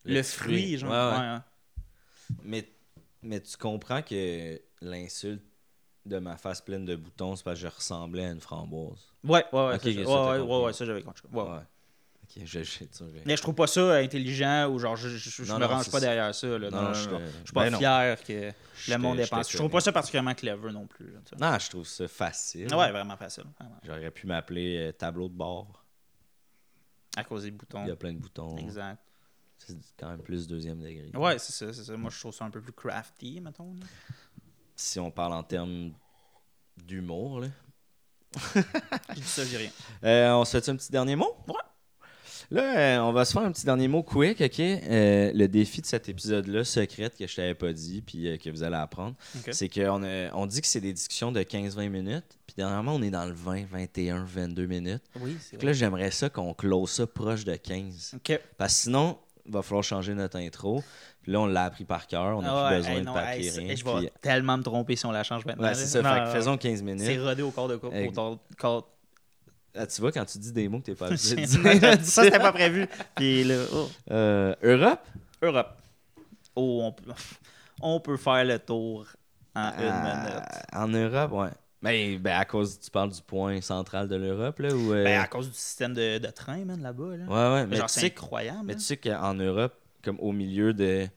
Le, 0.04 0.22
petit 0.22 0.36
fruit, 0.36 0.78
genre. 0.78 0.92
Ouais, 0.92 0.98
ouais. 0.98 1.20
ouais, 1.20 1.34
ouais. 1.36 1.42
Mais, 2.44 2.70
mais 3.22 3.40
tu 3.42 3.58
comprends 3.58 4.02
que 4.02 4.60
l'insulte 4.82 5.44
de 6.06 6.18
ma 6.18 6.38
face 6.38 6.62
pleine 6.62 6.86
de 6.86 6.96
boutons, 6.96 7.36
c'est 7.36 7.44
parce 7.44 7.60
que 7.60 7.68
je 7.68 7.74
ressemblais 7.74 8.26
à 8.26 8.32
une 8.32 8.42
framboise. 8.42 9.12
Ouais, 9.24 9.46
ouais, 9.52 9.68
ouais. 9.68 9.76
Ok, 9.76 9.82
ça, 9.82 9.90
ouais, 9.90 10.40
ouais, 10.40 10.66
ouais, 10.66 10.74
ça, 10.74 10.86
j'avais 10.86 11.04
compris. 11.04 11.24
Ouais, 11.32 11.44
ouais. 11.44 11.60
Ok, 12.38 12.48
sais, 12.48 12.88
Mais 13.26 13.36
je 13.36 13.42
trouve 13.42 13.56
pas 13.56 13.68
ça 13.68 13.96
intelligent 13.98 14.70
ou 14.70 14.80
genre, 14.80 14.96
je, 14.96 15.10
je, 15.10 15.30
je 15.44 15.44
Non, 15.52 15.56
me 15.60 15.62
non, 15.62 15.68
range 15.68 15.86
pas 15.92 16.00
ça. 16.00 16.00
derrière 16.00 16.34
ça. 16.36 16.48
Là. 16.58 16.70
Non, 16.70 16.82
non, 16.84 16.94
je 16.94 17.10
non, 17.10 17.18
te- 17.20 17.24
Je 17.26 17.32
suis 17.46 17.54
pas 17.54 17.70
ben 17.70 17.78
fier 17.78 18.24
que 18.24 18.52
le 18.92 18.98
monde 18.98 19.20
ait 19.20 19.24
je 19.24 19.30
te 19.30 19.36
pensé. 19.36 19.52
Je 19.52 19.58
trouve 19.58 19.70
pas 19.72 19.82
ça 19.82 19.92
particulièrement 19.92 20.34
clever 20.34 20.72
non 20.72 20.88
plus. 20.88 21.12
là. 21.12 21.20
Non, 21.40 21.60
je 21.60 21.70
trouve 21.70 21.86
ça 21.88 22.08
facile. 22.08 22.74
Ouais, 22.74 22.92
vraiment 22.92 23.18
facile. 23.18 23.44
vraiment. 23.60 23.78
J'aurais 23.84 24.12
pu 24.12 24.28
m'appeler 24.28 24.78
euh, 24.78 24.92
tableau 24.94 25.28
de 25.28 25.34
bord. 25.36 25.84
À 27.18 27.24
cause 27.26 27.44
des 27.44 27.52
boutons. 27.52 27.84
Il 27.84 27.90
y 27.90 27.92
a 27.92 27.96
plein 27.98 28.14
de 28.14 28.20
boutons. 28.20 28.56
Exact. 28.58 28.98
C'est 29.58 29.78
quand 29.98 30.10
même 30.10 30.22
plus 30.24 30.48
deuxième 30.48 30.80
degré. 30.80 31.12
Ouais, 31.14 31.38
c'est 31.38 31.52
ça, 31.52 31.72
c'est 31.74 31.84
ça. 31.84 31.96
Moi, 31.98 32.10
je 32.10 32.20
trouve 32.20 32.34
ça 32.34 32.46
un 32.46 32.50
peu 32.50 32.62
plus 32.62 32.72
crafty, 32.74 33.42
mettons. 33.42 33.74
là. 33.76 33.86
Si 34.76 35.00
on 35.00 35.12
parle 35.12 35.34
en 35.34 35.44
termes 35.44 35.92
d'humour, 36.78 37.42
là. 37.42 37.48
Je 38.56 39.14
dis 39.16 39.24
ça, 39.24 39.44
rien. 39.44 39.70
Euh, 40.06 40.32
on 40.32 40.46
se 40.46 40.58
fait 40.60 40.70
un 40.72 40.76
petit 40.78 40.90
dernier 40.92 41.18
mot? 41.18 41.36
Ouais. 41.48 41.54
Là, 42.52 42.78
euh, 42.78 43.00
on 43.00 43.14
va 43.14 43.24
se 43.24 43.32
faire 43.32 43.44
un 43.44 43.52
petit 43.52 43.66
dernier 43.66 43.88
mot 43.88 44.04
quick, 44.04 44.42
OK? 44.42 44.60
Euh, 44.60 45.32
le 45.34 45.48
défi 45.48 45.80
de 45.80 45.86
cet 45.86 46.10
épisode-là, 46.10 46.66
secrète, 46.66 47.18
que 47.18 47.26
je 47.26 47.34
t'avais 47.36 47.54
pas 47.56 47.72
dit, 47.72 48.02
puis 48.02 48.28
euh, 48.28 48.38
que 48.38 48.50
vous 48.50 48.62
allez 48.64 48.76
apprendre, 48.76 49.16
c'est 49.52 49.70
qu'on 49.70 50.04
on 50.34 50.46
dit 50.46 50.60
que 50.60 50.68
c'est 50.68 50.82
des 50.82 50.92
discussions 50.92 51.32
de 51.32 51.40
15-20 51.42 51.88
minutes, 51.88 52.26
puis 52.46 52.56
dernièrement, 52.58 52.96
on 52.96 53.02
est 53.04 53.10
dans 53.10 53.24
le 53.26 53.32
20, 53.32 53.64
21, 53.72 54.26
22 54.26 54.66
minutes. 54.66 55.02
Oui, 55.22 55.38
c'est 55.40 55.56
que 55.58 55.66
là, 55.66 55.72
j'aimerais 55.72 56.12
ça 56.12 56.30
qu'on 56.30 56.54
close 56.54 56.90
ça 56.92 57.08
proche 57.08 57.46
de 57.46 57.56
15. 57.56 58.16
Ok. 58.18 58.38
Parce 58.58 58.74
que 58.74 58.80
sinon, 58.82 59.18
il 59.46 59.54
va 59.54 59.62
falloir 59.62 59.84
changer 59.86 60.14
notre 60.14 60.38
intro. 60.38 60.84
Puis 61.24 61.32
là, 61.32 61.40
on 61.40 61.46
l'a 61.46 61.64
appris 61.64 61.86
par 61.86 62.06
cœur, 62.08 62.38
on 62.38 62.42
n'a 62.42 62.50
Ah 62.52 62.68
plus 62.70 62.78
besoin 62.80 62.92
hey, 62.96 63.00
de 63.02 63.06
papier, 63.06 63.46
hey, 63.46 63.50
c'est- 63.52 63.60
rien. 63.60 63.76
Je 63.76 63.84
vais 63.86 63.92
puis- 63.98 64.10
tellement 64.22 64.58
me 64.58 64.64
tromper 64.64 64.96
si 64.98 65.06
on 65.06 65.12
la 65.12 65.24
change 65.24 65.46
maintenant. 65.46 65.68
Ouais, 65.70 65.74
c'est 65.76 65.86
ça. 65.86 66.02
Non, 66.02 66.10
fait 66.14 66.20
que 66.20 66.26
non, 66.26 66.32
faisons 66.34 66.58
15 66.58 66.80
C'est 66.80 66.84
minutes. 66.84 67.22
rodé 67.22 67.42
au 67.44 67.52
corps 67.52 67.68
de 67.70 67.78
co- 67.78 67.92
Hey. 67.94 68.10
au 68.10 68.12
corps- 68.58 68.88
Ah, 69.76 69.88
tu 69.88 70.02
vois, 70.02 70.12
quand 70.12 70.26
tu 70.26 70.38
dis 70.38 70.52
des 70.52 70.68
mots 70.68 70.80
que 70.80 70.86
t'es 70.86 70.96
pas 70.96 71.08
habitué 71.12 71.36
de 71.38 71.46
ça, 71.46 71.74
dire. 71.96 72.06
c'était 72.06 72.40
pas 72.40 72.52
prévu. 72.52 72.88
Puis 73.16 73.44
là, 73.44 73.64
oh. 73.74 73.90
Euh, 74.12 74.56
Europe? 74.64 75.00
Europe. 75.42 75.78
Oh, 76.56 76.82
on 76.84 76.92
peut, 76.92 77.12
on 77.82 78.00
peut 78.00 78.18
faire 78.18 78.44
le 78.44 78.60
tour 78.60 79.08
en 79.56 79.62
une 79.62 79.76
Ah, 79.80 80.16
minute. 80.26 80.44
En 80.74 80.88
Europe, 80.90 81.32
ouais. 81.34 81.50
Mais 81.82 82.18
ben, 82.18 82.38
à 82.38 82.46
cause, 82.46 82.80
tu 82.80 82.92
parles 82.92 83.10
du 83.12 83.22
point 83.22 83.60
central 83.62 84.08
de 84.08 84.16
l'Europe, 84.16 84.60
là? 84.60 84.70
Ou, 84.76 84.94
euh, 84.94 85.04
Ben, 85.04 85.20
à 85.22 85.28
cause 85.28 85.50
du 85.50 85.56
système 85.56 85.94
de, 85.94 86.20
de 86.20 86.28
train, 86.28 86.64
man, 86.64 86.80
là-bas. 86.82 87.18
Là. 87.18 87.26
Ouais, 87.26 87.54
ouais, 87.62 87.66
mais 87.68 87.78
genre, 87.78 87.90
c'est 87.90 88.06
incroyable. 88.08 88.60
mais 88.66 88.74
là. 88.74 88.80
tu 88.80 88.86
sais 88.86 88.98
qu'en 88.98 89.34
Europe, 89.34 89.74
comme 90.04 90.20
au 90.20 90.32
milieu 90.32 90.74
de 90.74 91.08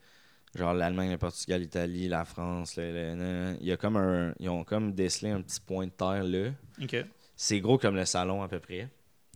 genre 0.54 0.73
l'Allemagne, 0.73 1.11
le 1.11 1.18
Portugal, 1.18 1.61
l'Italie, 1.61 2.08
la 2.08 2.25
France, 2.25 2.76
le- 2.76 2.92
le- 2.92 3.14
le- 3.16 3.56
il 3.61 3.66
y 3.66 3.73
a 3.73 3.76
comme 3.76 3.96
un, 3.96 4.32
ils 4.38 4.49
ont 4.49 4.62
comme 4.64 4.92
décelé 4.94 5.32
un 5.32 5.42
petit 5.42 5.61
point 5.61 5.87
de 5.87 5.90
terre 5.90 6.23
là. 6.25 6.50
Ok. 6.82 7.04
C'est 7.36 7.60
gros 7.60 7.78
comme 7.78 7.96
le 7.96 8.04
salon 8.04 8.42
à 8.42 8.48
peu 8.48 8.60
près. 8.60 8.88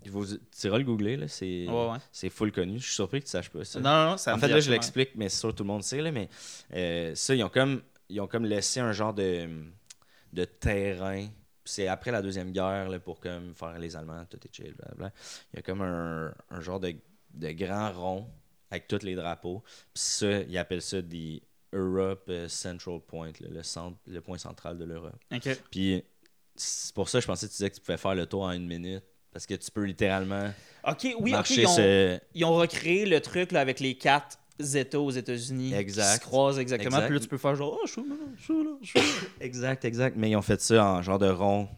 Il 0.04 0.10
faut, 0.12 0.24
tu 0.24 0.66
iras 0.66 0.78
le 0.78 0.84
googler 0.84 1.16
là, 1.16 1.26
c'est 1.26 1.66
Ouais, 1.68 1.90
ouais. 1.90 1.98
c'est 2.12 2.30
full 2.30 2.52
connu. 2.52 2.78
Je 2.78 2.84
suis 2.84 2.94
surpris 2.94 3.20
que 3.20 3.24
tu 3.24 3.32
saches 3.32 3.50
pas 3.50 3.64
ça. 3.64 3.80
Non, 3.80 4.10
non, 4.10 4.16
ça 4.16 4.34
en 4.34 4.38
fait, 4.38 4.46
là, 4.48 4.60
je 4.60 4.70
l'explique, 4.70 5.10
mais 5.16 5.28
c'est 5.28 5.40
sûr 5.40 5.54
tout 5.54 5.64
le 5.64 5.68
monde 5.68 5.82
sait 5.82 6.00
là, 6.00 6.12
mais 6.12 6.28
euh, 6.74 7.14
ça, 7.16 7.34
ils 7.34 7.42
ont 7.42 7.48
comme 7.48 7.82
ils 8.08 8.20
ont 8.20 8.28
comme 8.28 8.44
laissé 8.44 8.78
un 8.80 8.92
genre 8.92 9.12
de 9.12 9.48
de 10.32 10.44
terrain. 10.44 11.26
C'est 11.64 11.88
après 11.88 12.12
la 12.12 12.22
deuxième 12.22 12.52
guerre 12.52 12.88
là, 12.88 12.98
pour 13.00 13.18
comme 13.20 13.54
faire 13.54 13.78
les 13.78 13.96
Allemands, 13.96 14.24
tout 14.30 14.38
est 14.42 14.54
chill, 14.54 14.72
blablabla. 14.74 15.12
Il 15.52 15.56
y 15.56 15.58
a 15.58 15.62
comme 15.62 15.82
un, 15.82 16.32
un 16.50 16.60
genre 16.60 16.80
de, 16.80 16.94
de 17.34 17.50
grand 17.52 17.92
rond 17.92 18.26
avec 18.70 18.86
tous 18.88 19.02
les 19.02 19.14
drapeaux. 19.14 19.62
Puis 19.92 20.02
ça, 20.02 20.40
ils 20.42 20.56
appellent 20.56 20.80
ça 20.80 21.02
des 21.02 21.42
Europe 21.74 22.24
euh, 22.30 22.48
Central 22.48 23.00
Point, 23.00 23.32
là, 23.40 23.48
le, 23.50 23.62
centre, 23.62 23.98
le 24.06 24.20
point 24.22 24.38
central 24.38 24.78
de 24.78 24.84
l'Europe. 24.84 25.22
Puis 25.70 26.02
c'est 26.58 26.94
pour 26.94 27.08
ça 27.08 27.18
que 27.18 27.22
je 27.22 27.26
pensais 27.26 27.46
que 27.46 27.52
tu 27.52 27.56
disais 27.56 27.70
que 27.70 27.74
tu 27.76 27.80
pouvais 27.80 27.96
faire 27.98 28.14
le 28.14 28.26
tour 28.26 28.42
en 28.42 28.52
une 28.52 28.66
minute. 28.66 29.04
Parce 29.32 29.46
que 29.46 29.54
tu 29.54 29.70
peux 29.70 29.84
littéralement 29.84 30.50
Ok, 30.86 31.06
oui, 31.20 31.30
marcher 31.32 31.62
ils 31.62 31.66
ont, 31.66 31.76
ce- 31.76 32.18
ils 32.34 32.44
ont 32.44 32.54
recréé 32.56 33.04
le 33.06 33.20
truc 33.20 33.52
là, 33.52 33.60
avec 33.60 33.78
les 33.78 33.94
quatre 33.94 34.38
États 34.74 34.98
aux 34.98 35.10
États-Unis 35.10 35.74
Exact. 35.74 36.08
qui 36.08 36.14
se 36.16 36.20
croisent 36.20 36.58
exactement. 36.58 36.96
Exact. 36.96 37.06
Puis 37.06 37.14
là, 37.14 37.20
tu 37.20 37.28
peux 37.28 37.38
faire 37.38 37.54
genre, 37.54 37.78
oh, 37.80 37.86
je 37.86 37.92
suis 37.92 38.00
là, 38.08 38.14
je 38.36 38.42
suis 38.42 38.54
là, 38.64 38.70
je 38.82 38.86
suis 38.88 38.98
là. 38.98 39.04
Exact, 39.40 39.84
exact. 39.84 40.16
Mais 40.16 40.30
ils 40.30 40.36
ont 40.36 40.42
fait 40.42 40.60
ça 40.60 40.84
en 40.84 41.02
genre 41.02 41.18
de 41.18 41.28
rond 41.28 41.68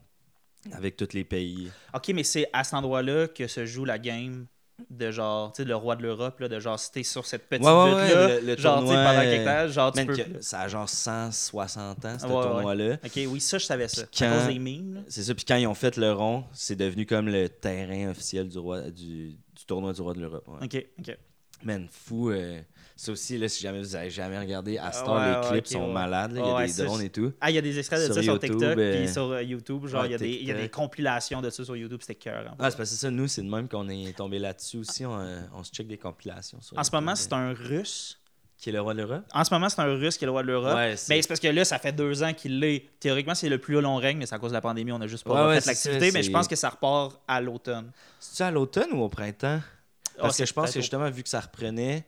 avec 0.72 0.96
tous 0.96 1.12
les 1.12 1.24
pays. 1.24 1.70
ok, 1.92 2.08
mais 2.14 2.22
c'est 2.22 2.48
à 2.52 2.64
cet 2.64 2.74
endroit-là 2.74 3.28
que 3.28 3.46
se 3.46 3.66
joue 3.66 3.84
la 3.84 3.98
game 3.98 4.46
de 4.88 5.10
genre, 5.10 5.52
tu 5.52 5.62
sais, 5.62 5.68
le 5.68 5.76
roi 5.76 5.96
de 5.96 6.02
l'Europe, 6.02 6.38
là, 6.40 6.48
de 6.48 6.58
genre, 6.60 6.78
si 6.78 6.90
t'es 6.92 7.02
sur 7.02 7.26
cette 7.26 7.48
petite 7.48 7.64
Ouais, 7.66 7.72
ouais, 7.72 7.90
butte-là, 7.90 8.26
ouais, 8.26 8.40
le- 8.40 8.46
le 8.46 8.56
genre, 8.56 8.80
tu 8.80 8.86
sais, 8.86 8.92
tournoi, 8.94 8.94
pendant 9.04 9.18
euh, 9.20 9.22
quelque 9.30 9.44
temps, 9.44 9.68
genre, 9.72 9.92
tu 9.92 9.98
Man, 9.98 10.06
peux. 10.06 10.16
que- 10.16 10.40
ça 10.42 10.60
a 10.60 10.68
genre 10.68 10.88
160 10.88 12.04
ans, 12.04 12.18
ce 12.18 12.26
tournoi-là. 12.26 12.94
Ok, 13.04 13.20
oui, 13.28 13.40
ça, 13.40 13.58
je 13.58 13.64
savais 13.66 13.88
ça. 13.88 14.02
Puis 14.06 14.20
quand- 14.20 14.30
là. 14.30 15.00
C'est 15.08 15.22
ça. 15.22 15.34
Puis 15.34 15.44
quand 15.44 15.56
ils 15.56 15.66
ont 15.66 15.74
fait 15.74 15.96
le 15.96 16.12
rond, 16.12 16.44
c'est 16.52 16.76
devenu 16.76 17.06
comme 17.06 17.28
le 17.28 17.48
terrain 17.48 18.10
officiel 18.10 18.48
du, 18.48 18.58
roi, 18.58 18.82
du, 18.90 19.30
du 19.54 19.64
tournoi 19.66 19.92
du 19.92 20.00
roi 20.00 20.14
de 20.14 20.20
l'Europe. 20.20 20.44
Ok, 20.62 20.84
ok. 20.98 21.16
Man, 21.62 21.88
fou. 21.90 22.30
euh, 22.30 22.60
ça 23.02 23.12
aussi, 23.12 23.38
là, 23.38 23.48
si 23.48 23.62
jamais 23.62 23.78
vous 23.80 23.96
avez 23.96 24.10
jamais 24.10 24.38
regardé, 24.38 24.76
à 24.78 24.92
Star, 24.92 25.14
Ouais, 25.14 25.40
les 25.42 25.48
clips 25.62 25.66
sont 25.68 25.86
ouais. 25.86 25.92
malades. 25.92 26.32
là. 26.32 26.40
Il 26.40 26.46
y 26.46 26.50
a 26.50 26.54
Ouais, 26.54 26.66
des 26.66 26.84
drones 26.84 27.02
et 27.02 27.10
tout. 27.10 27.32
Ah, 27.40 27.50
il 27.50 27.54
y 27.54 27.58
a 27.58 27.62
des 27.62 27.78
extraits 27.78 28.00
de 28.00 28.04
Sur 28.06 28.14
ça 28.14 28.22
sur 28.22 28.34
YouTube, 28.34 28.50
TikTok, 28.50 28.78
euh, 28.78 28.96
puis 29.04 29.12
sur 29.12 29.30
euh, 29.30 29.42
YouTube, 29.42 29.86
genre, 29.86 30.04
il 30.06 30.12
y, 30.12 30.14
a 30.14 30.18
des- 30.18 30.28
il 30.28 30.44
y 30.46 30.50
a 30.50 30.54
des 30.54 30.68
compilations 30.68 31.40
de 31.40 31.48
ça 31.50 31.64
sur 31.64 31.76
YouTube, 31.76 31.98
c'était 32.00 32.14
cœur. 32.16 32.54
Ah, 32.58 32.70
c'est 32.70 32.76
parce 32.76 32.90
que 32.90 32.96
ça, 32.96 33.10
nous, 33.10 33.26
c'est 33.28 33.42
de 33.42 33.48
même 33.48 33.68
qu'on 33.68 33.88
est 33.88 34.16
tombé 34.16 34.38
là-dessus 34.38 34.78
aussi. 34.78 35.06
On, 35.06 35.18
euh, 35.18 35.40
on 35.54 35.64
se 35.64 35.70
check 35.72 35.86
des 35.88 35.96
compilations. 35.98 36.60
Sur 36.60 36.78
En 36.78 36.84
ce 36.84 36.90
moment, 36.92 37.12
euh, 37.12 37.16
c'est 37.16 37.32
un 37.32 37.52
Russe. 37.52 38.16
Qui 38.58 38.68
est 38.68 38.72
le 38.74 38.80
roi 38.82 38.92
de 38.92 38.98
l'Europe 38.98 39.22
En 39.32 39.42
ce 39.42 39.54
moment, 39.54 39.70
c'est 39.70 39.80
un 39.80 39.86
Russe 39.86 40.18
qui 40.18 40.24
est 40.24 40.26
le 40.26 40.32
roi 40.32 40.42
de 40.42 40.48
l'Europe. 40.48 40.74
Ouais, 40.74 40.90
mais 40.90 40.96
c'est- 40.98 41.22
c'est 41.22 41.28
parce 41.28 41.40
que 41.40 41.48
là, 41.48 41.64
ça 41.64 41.78
fait 41.78 41.92
deux 41.92 42.22
ans 42.22 42.34
qu'il 42.34 42.60
l'est. 42.60 42.84
Théoriquement, 43.00 43.34
c'est 43.34 43.48
le 43.48 43.56
plus 43.56 43.80
long 43.80 43.96
règne, 43.96 44.18
mais 44.18 44.26
c'est 44.26 44.34
à 44.34 44.38
cause 44.38 44.50
de 44.50 44.54
la 44.54 44.60
pandémie, 44.60 44.92
on 44.92 44.98
n'a 44.98 45.06
juste 45.06 45.24
pas 45.24 45.32
Ouais, 45.46 45.54
ouais, 45.54 45.60
fait 45.62 45.66
l'activité. 45.68 46.12
Mais 46.12 46.22
je 46.22 46.30
pense 46.30 46.46
que 46.46 46.56
ça 46.56 46.68
repart 46.68 47.18
à 47.26 47.40
l'automne. 47.40 47.90
C'est-tu 48.18 48.42
à 48.42 48.50
l'automne 48.50 48.92
ou 48.92 49.00
au 49.02 49.08
printemps? 49.08 49.60
Ah, 49.62 50.24
Parce 50.24 50.36
que 50.36 50.44
je 50.44 50.52
pense 50.52 50.72
que 50.74 50.80
justement, 50.82 51.08
vu 51.08 51.22
que 51.22 51.30
ça 51.30 51.40
reprenait, 51.40 52.04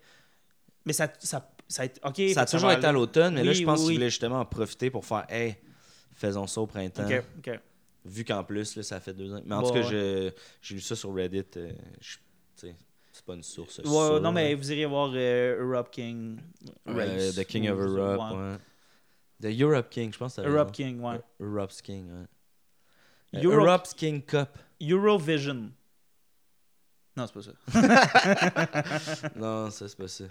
Mais 0.85 0.93
ça, 0.93 1.13
ça, 1.19 1.51
ça 1.69 1.85
ça 2.35 2.41
a 2.43 2.47
toujours 2.47 2.73
été 2.73 2.87
à 2.87 2.93
l'automne, 2.93 3.35
mais 3.35 3.45
là, 3.45 3.53
je 3.53 3.65
pense 3.65 3.81
oui, 3.81 3.87
oui. 3.89 3.95
voulaient 3.95 4.11
justement 4.11 4.41
en 4.41 4.45
profiter 4.45 4.91
pour 4.91 5.05
faire 5.05 5.25
Hey, 5.29 5.57
faisons 6.15 6.47
ça 6.47 6.61
au 6.61 6.67
printemps. 6.67 7.07
Vu 8.05 8.25
qu'en 8.25 8.43
plus, 8.43 8.75
là, 8.77 8.83
ça 8.83 8.99
fait 9.01 9.15
deux 9.15 9.33
ans. 9.33 9.41
Mais 9.45 9.55
en 9.55 9.63
tout 9.63 9.73
cas, 9.73 9.89
ouais. 9.89 10.35
j'ai 10.61 10.75
lu 10.75 10.81
ça 10.81 10.97
sur 10.97 11.15
Reddit. 11.15 11.45
euh, 11.57 11.71
c'est 13.13 13.25
pas 13.27 13.35
une 13.35 13.43
source. 13.43 13.79
Ouais, 13.79 13.85
sûre, 13.85 14.21
non, 14.21 14.33
mais 14.33 14.55
vous 14.55 14.73
iriez 14.73 14.87
voir 14.87 15.11
euh, 15.15 15.63
Europe 15.63 15.91
King. 15.91 16.41
Euh, 16.89 17.33
The 17.33 17.45
King 17.45 17.69
of 17.69 17.79
Europe. 17.79 18.21
ouais. 18.37 18.57
The 19.43 19.61
Europe 19.61 19.91
King, 19.91 20.13
je 20.13 20.19
pense 20.19 20.37
que 20.37 20.41
Europe. 20.41 20.73
King, 20.73 21.01
ouais. 21.01 21.21
Europe's 21.39 21.83
King, 21.83 22.11
ouais. 22.11 22.27
Euh, 23.39 23.43
Europe- 23.43 23.67
Europe's 23.67 23.95
King 23.95 24.23
Cup. 24.23 24.49
Eurovision. 24.81 25.71
Non, 27.17 27.27
c'est 27.27 27.35
pas 27.35 27.43
ça. 27.43 29.29
non, 29.37 29.71
ça, 29.71 29.89
c'est 29.89 29.97
pas 29.99 30.09
ça. 30.09 30.25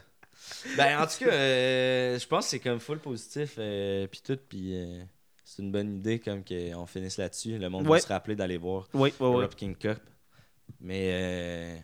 Ben, 0.77 1.00
en 1.01 1.07
tout 1.07 1.25
cas, 1.25 1.31
euh, 1.31 2.19
je 2.19 2.27
pense 2.27 2.45
que 2.45 2.50
c'est 2.51 2.60
comme 2.60 2.79
full 2.79 3.00
positif, 3.00 3.55
euh, 3.57 4.07
puis 4.07 4.21
tout, 4.25 4.38
puis 4.50 4.75
euh, 4.75 5.01
c'est 5.43 5.62
une 5.62 5.71
bonne 5.71 5.98
idée, 5.98 6.19
comme 6.19 6.43
qu'on 6.43 6.86
finisse 6.86 7.17
là-dessus. 7.17 7.57
Le 7.57 7.69
monde 7.69 7.88
Ouais. 7.88 7.98
va 7.98 8.01
se 8.01 8.07
rappeler 8.07 8.36
d'aller 8.36 8.57
voir 8.57 8.88
Oui, 8.93 9.13
oui, 9.19 9.27
oui. 9.27 9.36
Europe 9.38 9.55
King 9.55 9.75
Cup. 9.75 10.00
Mais 10.79 11.10
euh, 11.12 11.75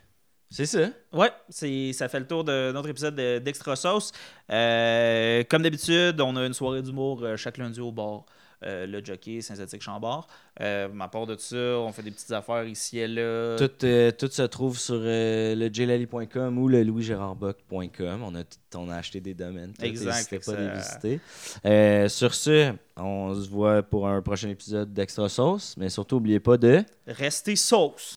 c'est 0.50 0.66
ça. 0.66 0.90
Ouais, 1.12 1.30
c'est, 1.50 1.92
ça 1.94 2.08
fait 2.10 2.20
le 2.20 2.28
tour 2.28 2.44
de 2.44 2.72
notre 2.72 2.90
épisode 2.90 3.16
de- 3.16 3.40
d'Extra 3.40 3.76
Sauce. 3.76 4.12
Euh, 4.52 5.44
comme 5.50 5.62
d'habitude, 5.64 6.20
on 6.22 6.36
a 6.36 6.46
une 6.46 6.54
soirée 6.54 6.82
d'humour 6.82 7.24
euh, 7.24 7.36
chaque 7.36 7.58
lundi 7.58 7.80
au 7.82 7.92
bar. 7.92 8.26
Euh, 8.66 8.88
le 8.88 9.06
jockey 9.06 9.42
synthétique 9.42 9.84
Chambord. 9.84 10.28
Euh, 10.62 10.88
à 11.00 11.08
part 11.08 11.28
de 11.28 11.36
ça, 11.38 11.56
on 11.56 11.92
fait 11.92 12.02
des 12.02 12.10
petites 12.10 12.32
affaires 12.32 12.64
ici 12.66 12.98
et 12.98 13.08
là. 13.08 13.56
Tout, 13.56 13.70
euh, 13.86 14.10
tout 14.12 14.30
se 14.32 14.42
trouve 14.42 14.80
sur 14.80 14.96
euh, 15.00 15.54
le 15.54 15.70
jlali.com 15.72 16.58
ou 16.58 16.68
le 16.68 16.82
louisgérardbock.com. 16.84 18.24
On 18.24 18.36
a, 18.36 18.44
on 18.76 18.90
a 18.90 18.96
acheté 18.96 19.20
des 19.22 19.36
domaines. 19.36 19.74
tout. 19.78 19.86
Exact, 19.86 20.44
pas 20.44 20.54
à 20.54 20.56
les 20.56 20.82
ça- 20.82 20.98
visiter. 21.00 22.10
Sur 22.10 22.34
ce, 22.34 22.74
on 22.96 23.36
se 23.36 23.48
voit 23.48 23.84
pour 23.84 24.08
un 24.08 24.24
prochain 24.24 24.50
épisode 24.50 24.92
d'Extra 24.92 25.30
Sauce. 25.30 25.76
Mais 25.78 25.90
surtout, 25.90 26.16
n'oubliez 26.16 26.40
pas 26.40 26.58
de... 26.58 26.84
Restez 27.06 27.56
sauce! 27.56 28.16